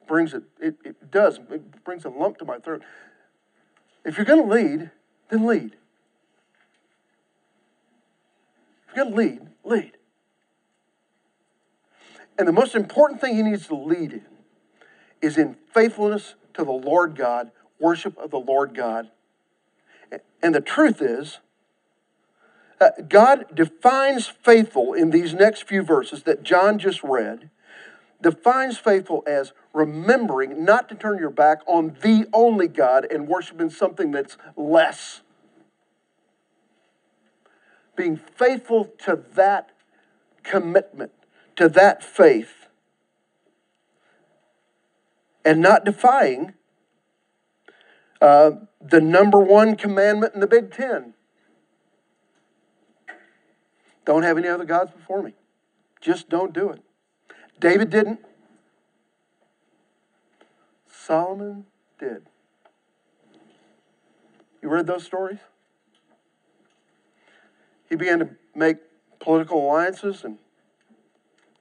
brings 0.08 0.34
it, 0.34 0.41
it, 0.60 0.78
it 0.84 1.12
does, 1.12 1.39
it 1.52 1.84
brings 1.84 2.04
a 2.04 2.10
lump 2.10 2.39
to 2.39 2.46
my 2.46 2.58
throat. 2.58 2.82
If 4.04 4.17
you're 4.17 4.26
going 4.26 4.50
to 4.50 4.52
lead, 4.52 4.89
then 5.30 5.46
lead. 5.46 5.76
If 8.89 8.96
you're 8.96 9.06
going 9.06 9.15
to 9.15 9.22
lead, 9.22 9.41
lead. 9.63 9.98
And 12.38 12.48
the 12.48 12.54
most 12.54 12.76
important 12.76 13.22
thing 13.22 13.36
he 13.36 13.44
needs 13.44 13.67
to 13.67 13.76
lead 13.76 14.13
in 14.13 14.26
is 15.22 15.38
in 15.38 15.56
faithfulness 15.74 16.36
to 16.54 16.63
the 16.63 16.72
Lord 16.72 17.15
God, 17.15 17.52
worship 17.80 18.17
of 18.17 18.32
the 18.32 18.39
Lord 18.39 18.76
God. 18.76 19.12
And 20.41 20.56
the 20.56 20.62
truth 20.62 21.02
is, 21.02 21.39
uh, 22.80 22.89
God 23.08 23.46
defines 23.54 24.28
faithful 24.28 24.94
in 24.94 25.12
these 25.12 25.34
next 25.34 25.67
few 25.67 25.84
verses 25.84 26.24
that 26.24 26.41
John 26.41 26.80
just 26.80 27.04
read, 27.04 27.52
defines 28.22 28.78
faithful 28.78 29.24
as 29.28 29.54
remembering 29.74 30.65
not 30.65 30.89
to 30.89 30.96
turn 30.96 31.20
your 31.20 31.30
back 31.30 31.60
on 31.67 31.96
the 32.02 32.28
only 32.34 32.67
God 32.67 33.06
and 33.10 33.28
worshiping 33.28 33.70
something 33.70 34.12
that's 34.12 34.38
less. 34.58 35.22
Being 37.96 38.17
faithful 38.17 38.86
to 39.06 39.24
that 39.36 39.70
commitment 40.44 41.12
to 41.62 41.69
that 41.69 42.04
faith 42.04 42.67
and 45.45 45.62
not 45.62 45.86
defying 45.86 46.54
uh, 48.19 48.52
the 48.82 49.00
number 49.00 49.39
one 49.39 49.76
commandment 49.76 50.34
in 50.34 50.39
the 50.39 50.47
Big 50.47 50.71
Ten. 50.71 51.13
Don't 54.06 54.24
have 54.24 54.38
any 54.38 54.47
other 54.47 54.65
gods 54.65 54.91
before 54.91 55.21
me. 55.21 55.34
Just 56.00 56.30
don't 56.30 56.52
do 56.52 56.69
it. 56.71 56.82
David 57.60 57.91
didn't. 57.91 58.19
Solomon 60.91 61.65
did. 62.00 62.24
You 64.63 64.69
read 64.69 64.88
those 64.88 65.04
stories? 65.04 65.39
He 67.88 67.95
began 67.95 68.19
to 68.19 68.30
make 68.56 68.78
political 69.19 69.63
alliances 69.63 70.24
and 70.24 70.39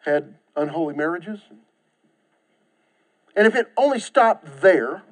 had 0.04 0.34
unholy 0.56 0.94
marriages. 0.94 1.40
And 3.36 3.46
if 3.46 3.54
it 3.54 3.70
only 3.76 4.00
stopped 4.00 4.60
there, 4.60 5.02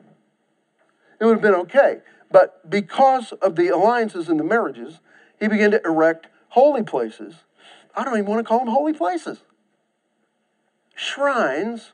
it 1.20 1.24
would 1.24 1.34
have 1.34 1.42
been 1.42 1.54
okay. 1.54 2.00
But 2.30 2.68
because 2.68 3.32
of 3.32 3.56
the 3.56 3.68
alliances 3.68 4.28
and 4.28 4.38
the 4.38 4.44
marriages, 4.44 5.00
he 5.40 5.48
began 5.48 5.70
to 5.70 5.80
erect 5.84 6.26
holy 6.50 6.82
places. 6.82 7.36
I 7.94 8.04
don't 8.04 8.14
even 8.14 8.26
want 8.26 8.40
to 8.40 8.44
call 8.44 8.60
them 8.60 8.68
holy 8.68 8.92
places. 8.92 9.38
Shrines 10.94 11.92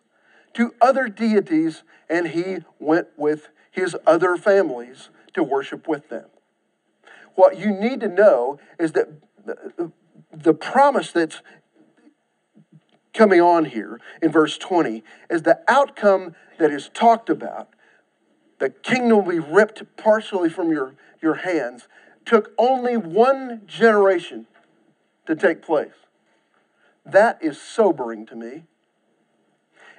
to 0.55 0.75
other 0.81 1.09
deities, 1.09 1.83
and 2.09 2.29
he 2.29 2.59
went 2.79 3.09
with 3.17 3.49
his 3.71 3.97
other 4.07 4.37
families 4.37 5.11
to 5.35 5.43
worship 5.43 5.89
with 5.89 6.09
them. 6.09 6.27
What 7.35 7.59
you 7.59 7.73
need 7.73 8.01
to 8.01 8.09
know 8.09 8.59
is 8.79 8.93
that 8.93 9.09
the 10.33 10.55
promise 10.55 11.13
that's 11.13 11.43
coming 13.15 13.41
on 13.41 13.65
here 13.65 14.01
in 14.21 14.31
verse 14.31 14.59
20 14.59 15.03
is 15.31 15.43
the 15.43 15.61
outcome 15.69 16.35
that 16.59 16.71
is 16.71 16.91
talked 16.93 17.31
about. 17.31 17.69
The 18.59 18.71
kingdom 18.71 19.25
will 19.25 19.33
be 19.33 19.39
ripped 19.39 19.83
partially 19.97 20.51
from 20.51 20.71
your, 20.71 20.95
your 21.23 21.35
hands. 21.35 21.89
Took 22.27 22.53
only 22.59 22.97
one 22.97 23.63
generation 23.67 24.47
to 25.27 25.35
take 25.35 25.63
place. 25.63 25.93
That 27.07 27.39
is 27.43 27.61
sobering 27.61 28.27
to 28.27 28.37
me. 28.37 28.65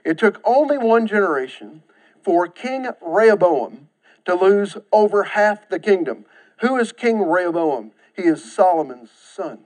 It 0.04 0.18
took 0.18 0.40
only 0.44 0.78
one 0.78 1.08
generation 1.08 1.84
for 2.24 2.48
King 2.48 2.88
Rehoboam 3.02 3.90
to 4.26 4.36
lose 4.36 4.78
over 4.92 5.24
half 5.24 5.70
the 5.70 5.80
kingdom. 5.80 6.26
Who 6.62 6.78
is 6.78 6.92
King 6.92 7.22
Rehoboam? 7.22 7.92
He 8.16 8.24
is 8.24 8.52
Solomon's 8.52 9.10
son 9.12 9.66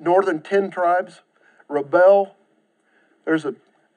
northern 0.00 0.42
10 0.42 0.70
tribes 0.70 1.20
rebel. 1.68 2.36
There's 3.24 3.44
a 3.44 3.54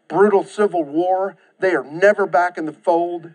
brutal 0.08 0.44
civil 0.44 0.84
war. 0.84 1.38
They 1.60 1.76
are 1.76 1.84
never 1.84 2.26
back 2.26 2.58
in 2.58 2.66
the 2.66 2.74
fold. 2.74 3.32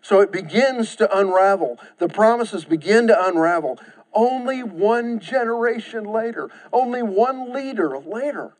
So 0.00 0.20
it 0.20 0.30
begins 0.30 0.94
to 0.96 1.18
unravel. 1.18 1.78
The 1.98 2.08
promises 2.08 2.64
begin 2.64 3.08
to 3.08 3.26
unravel. 3.26 3.78
Only 4.14 4.62
one 4.62 5.18
generation 5.18 6.04
later, 6.04 6.48
only 6.72 7.02
one 7.02 7.52
leader 7.52 7.98
later. 7.98 8.52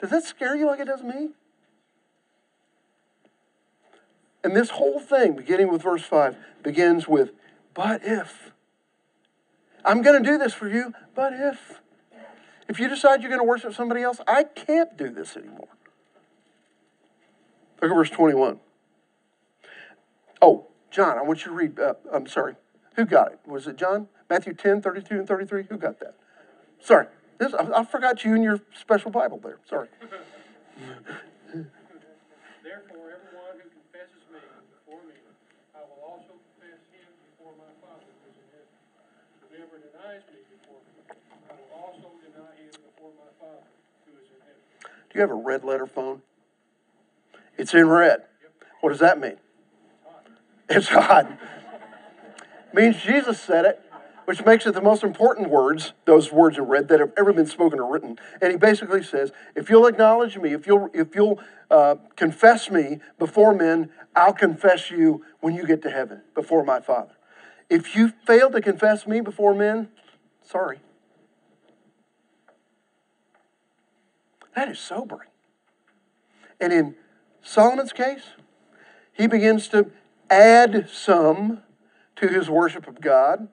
Does 0.00 0.10
that 0.10 0.24
scare 0.24 0.56
you 0.56 0.66
like 0.66 0.80
it 0.80 0.86
does 0.86 1.02
me? 1.02 1.30
And 4.42 4.56
this 4.56 4.70
whole 4.70 4.98
thing, 4.98 5.36
beginning 5.36 5.70
with 5.70 5.82
verse 5.82 6.02
5, 6.02 6.36
begins 6.62 7.06
with, 7.06 7.32
but 7.74 8.02
if. 8.04 8.53
I'm 9.84 10.02
going 10.02 10.22
to 10.22 10.28
do 10.28 10.38
this 10.38 10.54
for 10.54 10.68
you, 10.68 10.94
but 11.14 11.32
if 11.32 11.80
if 12.68 12.80
you 12.80 12.88
decide 12.88 13.20
you're 13.20 13.30
going 13.30 13.40
to 13.40 13.46
worship 13.46 13.74
somebody 13.74 14.02
else, 14.02 14.20
I 14.26 14.44
can't 14.44 14.96
do 14.96 15.10
this 15.10 15.36
anymore. 15.36 15.68
Look 17.82 17.90
at 17.90 17.94
verse 17.94 18.10
21. 18.10 18.58
Oh, 20.40 20.68
John, 20.90 21.18
I 21.18 21.22
want 21.22 21.44
you 21.44 21.50
to 21.50 21.56
read. 21.56 21.78
Uh, 21.78 21.94
I'm 22.12 22.26
sorry. 22.26 22.54
Who 22.96 23.04
got 23.04 23.32
it? 23.32 23.40
Was 23.46 23.66
it 23.66 23.76
John? 23.76 24.08
Matthew 24.30 24.54
10, 24.54 24.80
32 24.80 25.14
and 25.14 25.28
33? 25.28 25.64
Who 25.68 25.76
got 25.76 26.00
that? 26.00 26.14
Sorry. 26.80 27.06
This, 27.38 27.52
I, 27.52 27.80
I 27.80 27.84
forgot 27.84 28.24
you 28.24 28.34
and 28.34 28.42
your 28.42 28.60
special 28.78 29.10
Bible 29.10 29.38
there. 29.42 29.58
Sorry. 29.68 29.88
Therefore, 32.62 33.12
everyone 33.12 33.60
who 33.60 33.68
confesses 33.68 34.24
me 34.32 34.40
before 34.72 35.02
me, 35.04 35.12
I 35.74 35.80
will 35.80 36.00
also 36.00 36.32
confess 36.40 36.80
him 36.94 37.10
before 37.28 37.52
my 37.58 37.68
Father 37.82 38.08
who 38.08 38.30
is 38.30 38.36
in 38.38 38.46
heaven. 38.54 38.72
Whoever 39.56 39.78
denies 39.78 40.22
me 40.32 40.40
before 40.50 40.80
me, 40.82 41.14
I 41.48 41.54
will 41.54 41.84
also 41.86 42.10
deny 42.24 42.56
him 42.56 42.72
before 42.72 43.12
my 43.16 43.30
Father 43.38 43.62
who 44.04 44.12
is 44.18 44.28
in 44.30 44.40
heaven. 44.40 44.60
Do 44.82 45.14
you 45.14 45.20
have 45.20 45.30
a 45.30 45.34
red 45.34 45.62
letter 45.62 45.86
phone? 45.86 46.22
It's 47.56 47.72
in 47.72 47.88
red. 47.88 48.24
What 48.80 48.90
does 48.90 48.98
that 48.98 49.20
mean? 49.20 49.36
It's 50.68 50.88
hot. 50.88 51.38
means 52.72 53.00
Jesus 53.00 53.40
said 53.40 53.64
it, 53.64 53.80
which 54.24 54.44
makes 54.44 54.66
it 54.66 54.74
the 54.74 54.80
most 54.80 55.04
important 55.04 55.50
words, 55.50 55.92
those 56.04 56.32
words 56.32 56.58
in 56.58 56.64
red, 56.64 56.88
that 56.88 56.98
have 56.98 57.12
ever 57.16 57.32
been 57.32 57.46
spoken 57.46 57.78
or 57.78 57.92
written. 57.92 58.18
And 58.42 58.50
he 58.50 58.58
basically 58.58 59.04
says, 59.04 59.30
if 59.54 59.70
you'll 59.70 59.86
acknowledge 59.86 60.36
me, 60.36 60.52
if 60.52 60.66
you'll, 60.66 60.90
if 60.92 61.14
you'll 61.14 61.40
uh, 61.70 61.96
confess 62.16 62.70
me 62.70 62.98
before 63.20 63.54
men, 63.54 63.90
I'll 64.16 64.32
confess 64.32 64.90
you 64.90 65.24
when 65.40 65.54
you 65.54 65.64
get 65.64 65.82
to 65.82 65.90
heaven 65.90 66.22
before 66.34 66.64
my 66.64 66.80
Father. 66.80 67.13
If 67.74 67.96
you 67.96 68.12
fail 68.24 68.52
to 68.52 68.60
confess 68.60 69.04
me 69.04 69.20
before 69.20 69.52
men, 69.52 69.88
sorry. 70.44 70.78
That 74.54 74.68
is 74.68 74.78
sobering. 74.78 75.28
And 76.60 76.72
in 76.72 76.94
Solomon's 77.42 77.92
case, 77.92 78.22
he 79.12 79.26
begins 79.26 79.66
to 79.70 79.90
add 80.30 80.88
some 80.88 81.64
to 82.14 82.28
his 82.28 82.48
worship 82.48 82.86
of 82.86 83.00
God. 83.00 83.48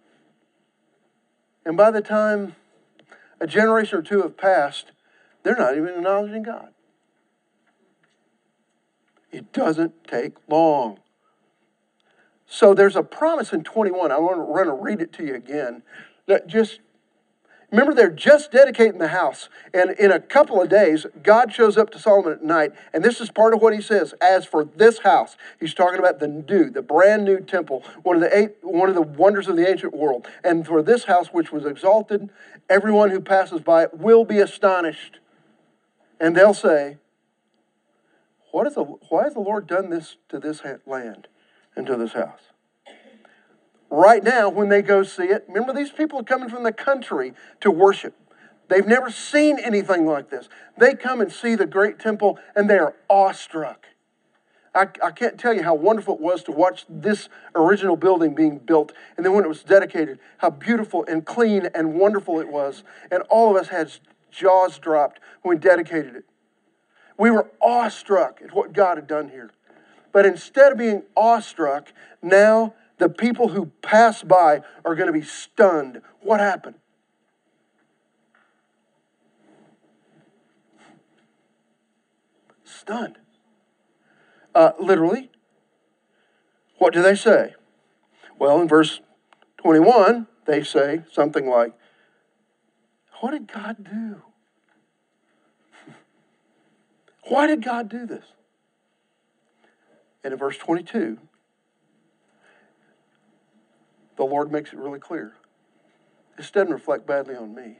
And 1.65 1.75
by 1.75 1.89
the 1.89 2.01
time 2.01 2.55
a 3.39 3.47
generation 3.47 3.97
or 3.97 4.03
two 4.03 4.21
have 4.21 4.37
passed, 4.37 4.91
they're 5.41 5.55
not 5.55 5.75
even 5.75 5.95
acknowledging 5.95 6.43
God. 6.43 6.67
It 9.31 9.51
doesn't 9.51 10.03
take 10.03 10.33
long. 10.47 10.99
So 12.53 12.73
there's 12.73 12.97
a 12.97 13.01
promise 13.01 13.53
in 13.53 13.63
21. 13.63 14.11
I 14.11 14.19
want 14.19 14.35
to, 14.35 14.43
want 14.43 14.65
to 14.65 14.73
read 14.73 14.99
it 14.99 15.13
to 15.13 15.25
you 15.25 15.35
again. 15.35 15.83
That 16.27 16.47
just 16.47 16.81
Remember, 17.71 17.93
they're 17.93 18.09
just 18.09 18.51
dedicating 18.51 18.97
the 18.97 19.07
house. 19.07 19.47
And 19.73 19.91
in 19.91 20.11
a 20.11 20.19
couple 20.19 20.61
of 20.61 20.67
days, 20.67 21.05
God 21.23 21.53
shows 21.53 21.77
up 21.77 21.89
to 21.91 21.99
Solomon 21.99 22.33
at 22.33 22.43
night. 22.43 22.73
And 22.93 23.01
this 23.01 23.21
is 23.21 23.31
part 23.31 23.53
of 23.53 23.61
what 23.61 23.73
he 23.73 23.79
says. 23.79 24.13
As 24.19 24.45
for 24.45 24.65
this 24.65 24.99
house, 24.99 25.37
he's 25.57 25.73
talking 25.73 25.97
about 25.97 26.19
the 26.19 26.27
new, 26.27 26.69
the 26.69 26.81
brand 26.81 27.23
new 27.23 27.39
temple, 27.39 27.85
one 28.03 28.17
of 28.17 28.21
the 28.21 28.37
eight, 28.37 28.55
one 28.61 28.89
of 28.89 28.95
the 28.95 29.01
wonders 29.01 29.47
of 29.47 29.55
the 29.55 29.69
ancient 29.69 29.93
world. 29.93 30.27
And 30.43 30.67
for 30.67 30.83
this 30.83 31.05
house, 31.05 31.27
which 31.27 31.53
was 31.53 31.65
exalted, 31.65 32.29
everyone 32.69 33.11
who 33.11 33.21
passes 33.21 33.61
by 33.61 33.83
it 33.83 33.97
will 33.97 34.25
be 34.25 34.39
astonished. 34.39 35.19
And 36.19 36.35
they'll 36.35 36.53
say, 36.53 36.97
what 38.51 38.67
is 38.67 38.75
the, 38.75 38.83
why 38.83 39.23
has 39.23 39.35
the 39.35 39.39
Lord 39.39 39.65
done 39.65 39.89
this 39.89 40.17
to 40.27 40.39
this 40.39 40.61
land 40.85 41.29
and 41.75 41.85
to 41.87 41.95
this 41.95 42.13
house? 42.13 42.51
right 43.91 44.23
now 44.23 44.49
when 44.49 44.69
they 44.69 44.81
go 44.81 45.03
see 45.03 45.25
it. 45.25 45.45
Remember, 45.47 45.73
these 45.73 45.91
people 45.91 46.19
are 46.19 46.23
coming 46.23 46.49
from 46.49 46.63
the 46.63 46.71
country 46.71 47.33
to 47.59 47.69
worship. 47.69 48.15
They've 48.69 48.87
never 48.87 49.11
seen 49.11 49.59
anything 49.59 50.05
like 50.05 50.29
this. 50.29 50.47
They 50.77 50.95
come 50.95 51.19
and 51.19 51.31
see 51.31 51.55
the 51.55 51.65
great 51.65 51.99
temple 51.99 52.39
and 52.55 52.69
they 52.69 52.79
are 52.79 52.95
awestruck. 53.09 53.85
I, 54.73 54.87
I 55.03 55.11
can't 55.11 55.37
tell 55.37 55.53
you 55.53 55.63
how 55.63 55.73
wonderful 55.75 56.15
it 56.15 56.21
was 56.21 56.43
to 56.43 56.53
watch 56.53 56.85
this 56.87 57.27
original 57.53 57.97
building 57.97 58.33
being 58.33 58.59
built. 58.59 58.93
And 59.17 59.25
then 59.25 59.33
when 59.33 59.43
it 59.43 59.49
was 59.49 59.63
dedicated, 59.63 60.19
how 60.37 60.49
beautiful 60.49 61.03
and 61.09 61.25
clean 61.25 61.67
and 61.75 61.95
wonderful 61.95 62.39
it 62.39 62.47
was. 62.47 62.83
And 63.11 63.21
all 63.23 63.51
of 63.53 63.61
us 63.61 63.67
had 63.67 63.91
jaws 64.31 64.79
dropped 64.79 65.19
when 65.41 65.57
we 65.57 65.59
dedicated 65.59 66.15
it. 66.15 66.23
We 67.17 67.29
were 67.29 67.51
awestruck 67.61 68.39
at 68.41 68.53
what 68.53 68.71
God 68.71 68.97
had 68.97 69.07
done 69.07 69.27
here. 69.27 69.51
But 70.11 70.25
instead 70.25 70.73
of 70.73 70.77
being 70.77 71.03
awestruck, 71.15 71.93
now 72.21 72.73
the 72.97 73.09
people 73.09 73.49
who 73.49 73.67
pass 73.81 74.23
by 74.23 74.61
are 74.85 74.95
going 74.95 75.07
to 75.07 75.13
be 75.13 75.23
stunned. 75.23 76.01
What 76.21 76.39
happened? 76.39 76.75
Stunned. 82.63 83.17
Uh, 84.53 84.73
literally, 84.79 85.31
what 86.77 86.93
do 86.93 87.01
they 87.01 87.15
say? 87.15 87.55
Well, 88.37 88.61
in 88.61 88.67
verse 88.67 88.99
21, 89.57 90.27
they 90.45 90.63
say 90.63 91.03
something 91.11 91.47
like, 91.47 91.73
What 93.19 93.31
did 93.31 93.51
God 93.51 93.83
do? 93.89 94.21
Why 97.23 97.47
did 97.47 97.63
God 97.63 97.89
do 97.89 98.05
this? 98.05 98.25
And 100.23 100.33
in 100.33 100.39
verse 100.39 100.57
22, 100.57 101.17
the 104.17 104.23
Lord 104.23 104.51
makes 104.51 104.71
it 104.71 104.79
really 104.79 104.99
clear. 104.99 105.33
This 106.37 106.51
doesn't 106.51 106.73
reflect 106.73 107.07
badly 107.07 107.35
on 107.35 107.55
me, 107.55 107.79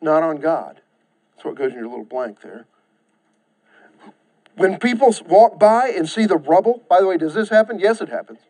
not 0.00 0.22
on 0.22 0.36
God. 0.36 0.80
That's 1.34 1.44
what 1.44 1.54
goes 1.56 1.72
in 1.72 1.78
your 1.78 1.88
little 1.88 2.04
blank 2.04 2.40
there. 2.42 2.66
When 4.56 4.78
people 4.78 5.14
walk 5.26 5.58
by 5.58 5.88
and 5.88 6.08
see 6.08 6.26
the 6.26 6.36
rubble, 6.36 6.82
by 6.88 7.00
the 7.00 7.06
way, 7.06 7.16
does 7.16 7.34
this 7.34 7.48
happen? 7.48 7.78
Yes, 7.78 8.00
it 8.00 8.08
happens. 8.08 8.40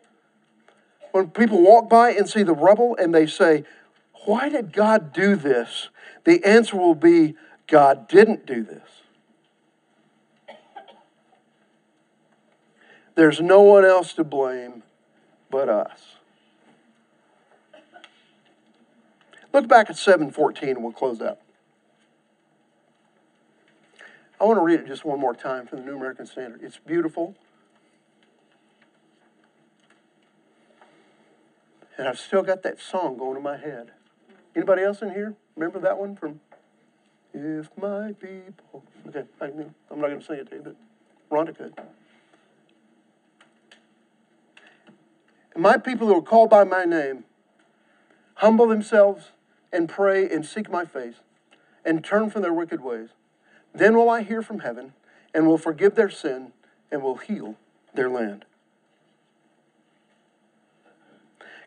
When 1.11 1.29
people 1.29 1.61
walk 1.61 1.89
by 1.89 2.11
and 2.11 2.29
see 2.29 2.43
the 2.43 2.53
rubble 2.53 2.95
and 2.97 3.13
they 3.13 3.25
say, 3.25 3.63
Why 4.25 4.49
did 4.49 4.73
God 4.73 5.13
do 5.13 5.35
this? 5.35 5.89
The 6.23 6.43
answer 6.43 6.77
will 6.77 6.95
be, 6.95 7.35
God 7.67 8.07
didn't 8.07 8.45
do 8.45 8.63
this. 8.63 9.00
There's 13.15 13.41
no 13.41 13.61
one 13.61 13.85
else 13.85 14.13
to 14.13 14.23
blame 14.23 14.83
but 15.49 15.69
us. 15.69 16.15
Look 19.53 19.67
back 19.67 19.89
at 19.89 19.97
714 19.97 20.69
and 20.69 20.83
we'll 20.83 20.93
close 20.93 21.21
out. 21.21 21.39
I 24.39 24.45
want 24.45 24.57
to 24.57 24.63
read 24.63 24.79
it 24.79 24.87
just 24.87 25.05
one 25.05 25.19
more 25.19 25.35
time 25.35 25.67
from 25.67 25.79
the 25.79 25.85
New 25.85 25.95
American 25.95 26.25
Standard. 26.25 26.61
It's 26.63 26.77
beautiful. 26.77 27.35
And 31.97 32.07
I've 32.07 32.17
still 32.17 32.41
got 32.41 32.63
that 32.63 32.79
song 32.79 33.17
going 33.17 33.37
in 33.37 33.43
my 33.43 33.57
head. 33.57 33.91
Anybody 34.55 34.83
else 34.83 35.01
in 35.01 35.11
here? 35.11 35.35
Remember 35.55 35.79
that 35.79 35.97
one 35.97 36.15
from 36.15 36.39
If 37.33 37.69
My 37.77 38.13
People? 38.13 38.83
Okay, 39.07 39.25
I 39.39 39.45
I'm 39.45 39.99
not 39.99 40.07
going 40.07 40.19
to 40.19 40.25
sing 40.25 40.37
it 40.37 40.49
to 40.49 40.55
you, 40.55 40.61
but 40.63 40.75
Rhonda 41.29 41.55
could. 41.55 41.73
My 45.55 45.77
people 45.77 46.07
who 46.07 46.17
are 46.17 46.21
called 46.21 46.49
by 46.49 46.63
my 46.63 46.85
name 46.85 47.25
humble 48.35 48.67
themselves 48.67 49.31
and 49.71 49.87
pray 49.87 50.29
and 50.29 50.45
seek 50.45 50.69
my 50.69 50.85
face 50.85 51.15
and 51.85 52.03
turn 52.03 52.29
from 52.29 52.41
their 52.41 52.53
wicked 52.53 52.81
ways. 52.81 53.09
Then 53.73 53.95
will 53.95 54.09
I 54.09 54.23
hear 54.23 54.41
from 54.41 54.59
heaven 54.59 54.93
and 55.33 55.47
will 55.47 55.57
forgive 55.57 55.95
their 55.95 56.09
sin 56.09 56.53
and 56.91 57.01
will 57.01 57.17
heal 57.17 57.55
their 57.93 58.09
land. 58.09 58.45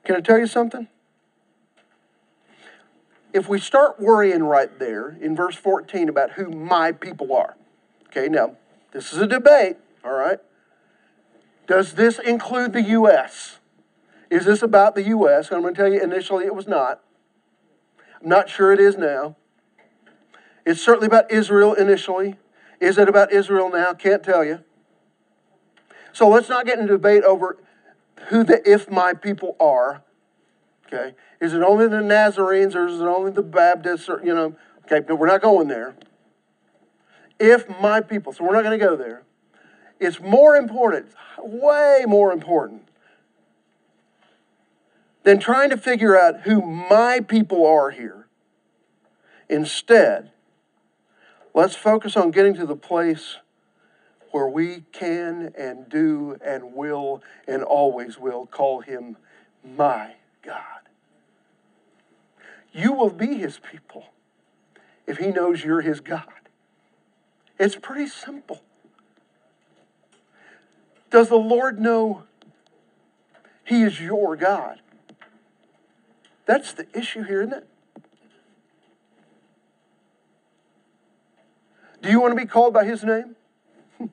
Can 0.05 0.17
I 0.17 0.21
tell 0.21 0.39
you 0.39 0.47
something? 0.47 0.89
If 3.33 3.49
we 3.49 3.59
start 3.59 3.99
worrying 3.99 4.45
right 4.45 4.79
there 4.79 5.17
in 5.21 5.35
verse 5.35 5.57
14 5.57 6.09
about 6.09 6.33
who 6.33 6.51
my 6.51 6.93
people 6.93 7.35
are, 7.35 7.57
okay, 8.09 8.29
now 8.29 8.57
this 8.93 9.13
is 9.13 9.19
a 9.19 9.27
debate, 9.27 9.77
all 10.05 10.13
right? 10.13 10.39
Does 11.67 11.95
this 11.95 12.19
include 12.19 12.75
the 12.75 12.83
U.S.? 12.83 13.59
Is 14.35 14.47
this 14.47 14.63
about 14.63 14.97
the 14.97 15.05
U.S.? 15.05 15.53
I'm 15.53 15.63
going 15.63 15.75
to 15.75 15.81
tell 15.81 15.93
you 15.93 16.03
initially 16.03 16.45
it 16.45 16.57
was 16.57 16.67
not. 16.67 17.01
I'm 18.21 18.29
not 18.29 18.49
sure 18.49 18.73
it 18.73 18.81
is 18.81 18.99
now. 18.99 19.37
It's 20.67 20.83
certainly 20.83 21.07
about 21.07 21.31
Israel 21.31 21.73
initially. 21.73 22.35
Is 22.81 22.99
it 22.99 23.09
about 23.09 23.33
Israel 23.33 23.71
now? 23.71 23.95
Can't 23.95 24.25
tell 24.25 24.45
you. 24.45 24.65
So 26.13 26.29
let's 26.29 26.49
not 26.49 26.67
get 26.67 26.81
into 26.81 26.95
debate 26.95 27.23
over 27.23 27.59
who 28.27 28.43
the 28.43 28.61
if 28.69 28.91
my 28.91 29.15
people 29.15 29.55
are. 29.61 30.03
Okay. 30.89 31.15
Is 31.41 31.55
it 31.55 31.63
only 31.63 31.87
the 31.87 32.03
Nazarenes 32.03 32.75
or 32.75 32.89
is 32.89 33.01
it 33.01 33.05
only 33.05 33.31
the 33.31 33.41
Baptists 33.41 34.09
or, 34.09 34.21
you 34.25 34.35
know, 34.35 34.57
okay, 34.85 35.07
no, 35.09 35.15
we're 35.15 35.29
not 35.29 35.43
going 35.43 35.69
there. 35.69 35.95
If 37.39 37.69
my 37.81 38.01
people, 38.01 38.33
so 38.33 38.43
we're 38.43 38.55
not 38.55 38.65
going 38.65 38.77
to 38.77 38.85
go 38.85 38.97
there. 38.97 39.23
It's 40.01 40.19
more 40.19 40.57
important, 40.57 41.07
way 41.39 42.03
more 42.09 42.33
important 42.33 42.89
than 45.25 45.39
trying 45.39 45.71
to 45.71 45.77
figure 45.77 46.19
out 46.19 46.43
who 46.43 46.63
my 46.63 47.21
people 47.21 47.67
are 47.67 47.91
here. 47.91 48.29
Instead, 49.49 50.31
let's 51.53 51.75
focus 51.75 52.17
on 52.17 52.31
getting 52.31 52.55
to 52.55 52.67
the 52.67 52.77
place 52.77 53.39
where 54.31 54.49
we 54.49 54.85
can 54.93 55.53
and 55.57 55.89
do 55.89 56.37
and 56.45 56.75
will 56.75 57.23
and 57.47 57.63
always 57.63 58.19
will 58.19 58.47
call 58.47 58.81
him 58.81 59.17
my 59.65 60.15
God. 60.43 60.61
You 62.73 62.93
will 62.93 63.11
be 63.11 63.35
his 63.35 63.59
people. 63.59 64.07
if 65.07 65.19
he 65.19 65.27
knows 65.29 65.63
you're 65.63 65.83
his 65.83 66.01
God? 66.01 66.25
It's 67.59 67.77
pretty 67.77 68.09
simple. 68.09 68.63
Does 71.11 71.29
the 71.29 71.37
Lord 71.37 71.79
know 71.79 72.25
he 73.65 73.83
is 73.83 74.01
your 74.01 74.35
God? 74.35 74.81
That's 76.47 76.73
the 76.73 76.87
issue 76.95 77.23
here, 77.23 77.43
isn't 77.43 77.55
it? 77.55 77.69
Do 82.03 82.11
you 82.11 82.21
want 82.21 82.37
to 82.37 82.41
be 82.41 82.47
called 82.47 82.75
by 82.75 82.85
his 82.85 83.03
name? 83.03 83.35
Do 83.99 84.11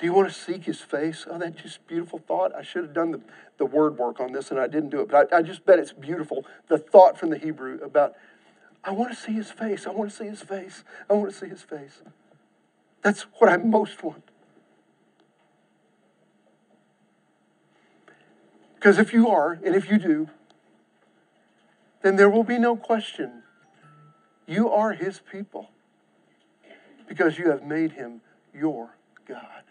you 0.00 0.14
want 0.14 0.28
to 0.28 0.34
seek 0.34 0.64
his 0.64 0.80
face? 0.80 1.26
Oh, 1.28 1.38
that's 1.38 1.60
just 1.60 1.86
beautiful 1.86 2.18
thought. 2.18 2.54
I 2.54 2.62
should 2.62 2.84
have 2.84 2.94
done 2.94 3.10
the, 3.10 3.20
the 3.58 3.66
word 3.66 3.98
work 3.98 4.20
on 4.20 4.32
this 4.32 4.50
and 4.50 4.58
I 4.58 4.66
didn't 4.66 4.88
do 4.88 5.00
it, 5.00 5.10
but 5.10 5.30
I, 5.30 5.38
I 5.38 5.42
just 5.42 5.66
bet 5.66 5.78
it's 5.78 5.92
beautiful. 5.92 6.46
The 6.68 6.78
thought 6.78 7.18
from 7.18 7.28
the 7.30 7.38
Hebrew 7.38 7.78
about, 7.82 8.14
I 8.82 8.92
want 8.92 9.10
to 9.10 9.16
see 9.16 9.32
his 9.32 9.50
face. 9.50 9.86
I 9.86 9.90
want 9.90 10.10
to 10.10 10.16
see 10.16 10.24
his 10.24 10.40
face. 10.40 10.84
I 11.10 11.12
want 11.12 11.30
to 11.30 11.36
see 11.36 11.48
his 11.48 11.62
face. 11.62 12.00
That's 13.02 13.22
what 13.38 13.50
I 13.50 13.58
most 13.58 14.02
want. 14.02 14.22
Because 18.84 18.98
if 18.98 19.14
you 19.14 19.28
are, 19.28 19.58
and 19.64 19.74
if 19.74 19.90
you 19.90 19.96
do, 19.96 20.28
then 22.02 22.16
there 22.16 22.28
will 22.28 22.44
be 22.44 22.58
no 22.58 22.76
question. 22.76 23.42
You 24.46 24.70
are 24.70 24.92
his 24.92 25.20
people 25.32 25.70
because 27.08 27.38
you 27.38 27.48
have 27.48 27.62
made 27.62 27.92
him 27.92 28.20
your 28.52 28.90
God. 29.26 29.62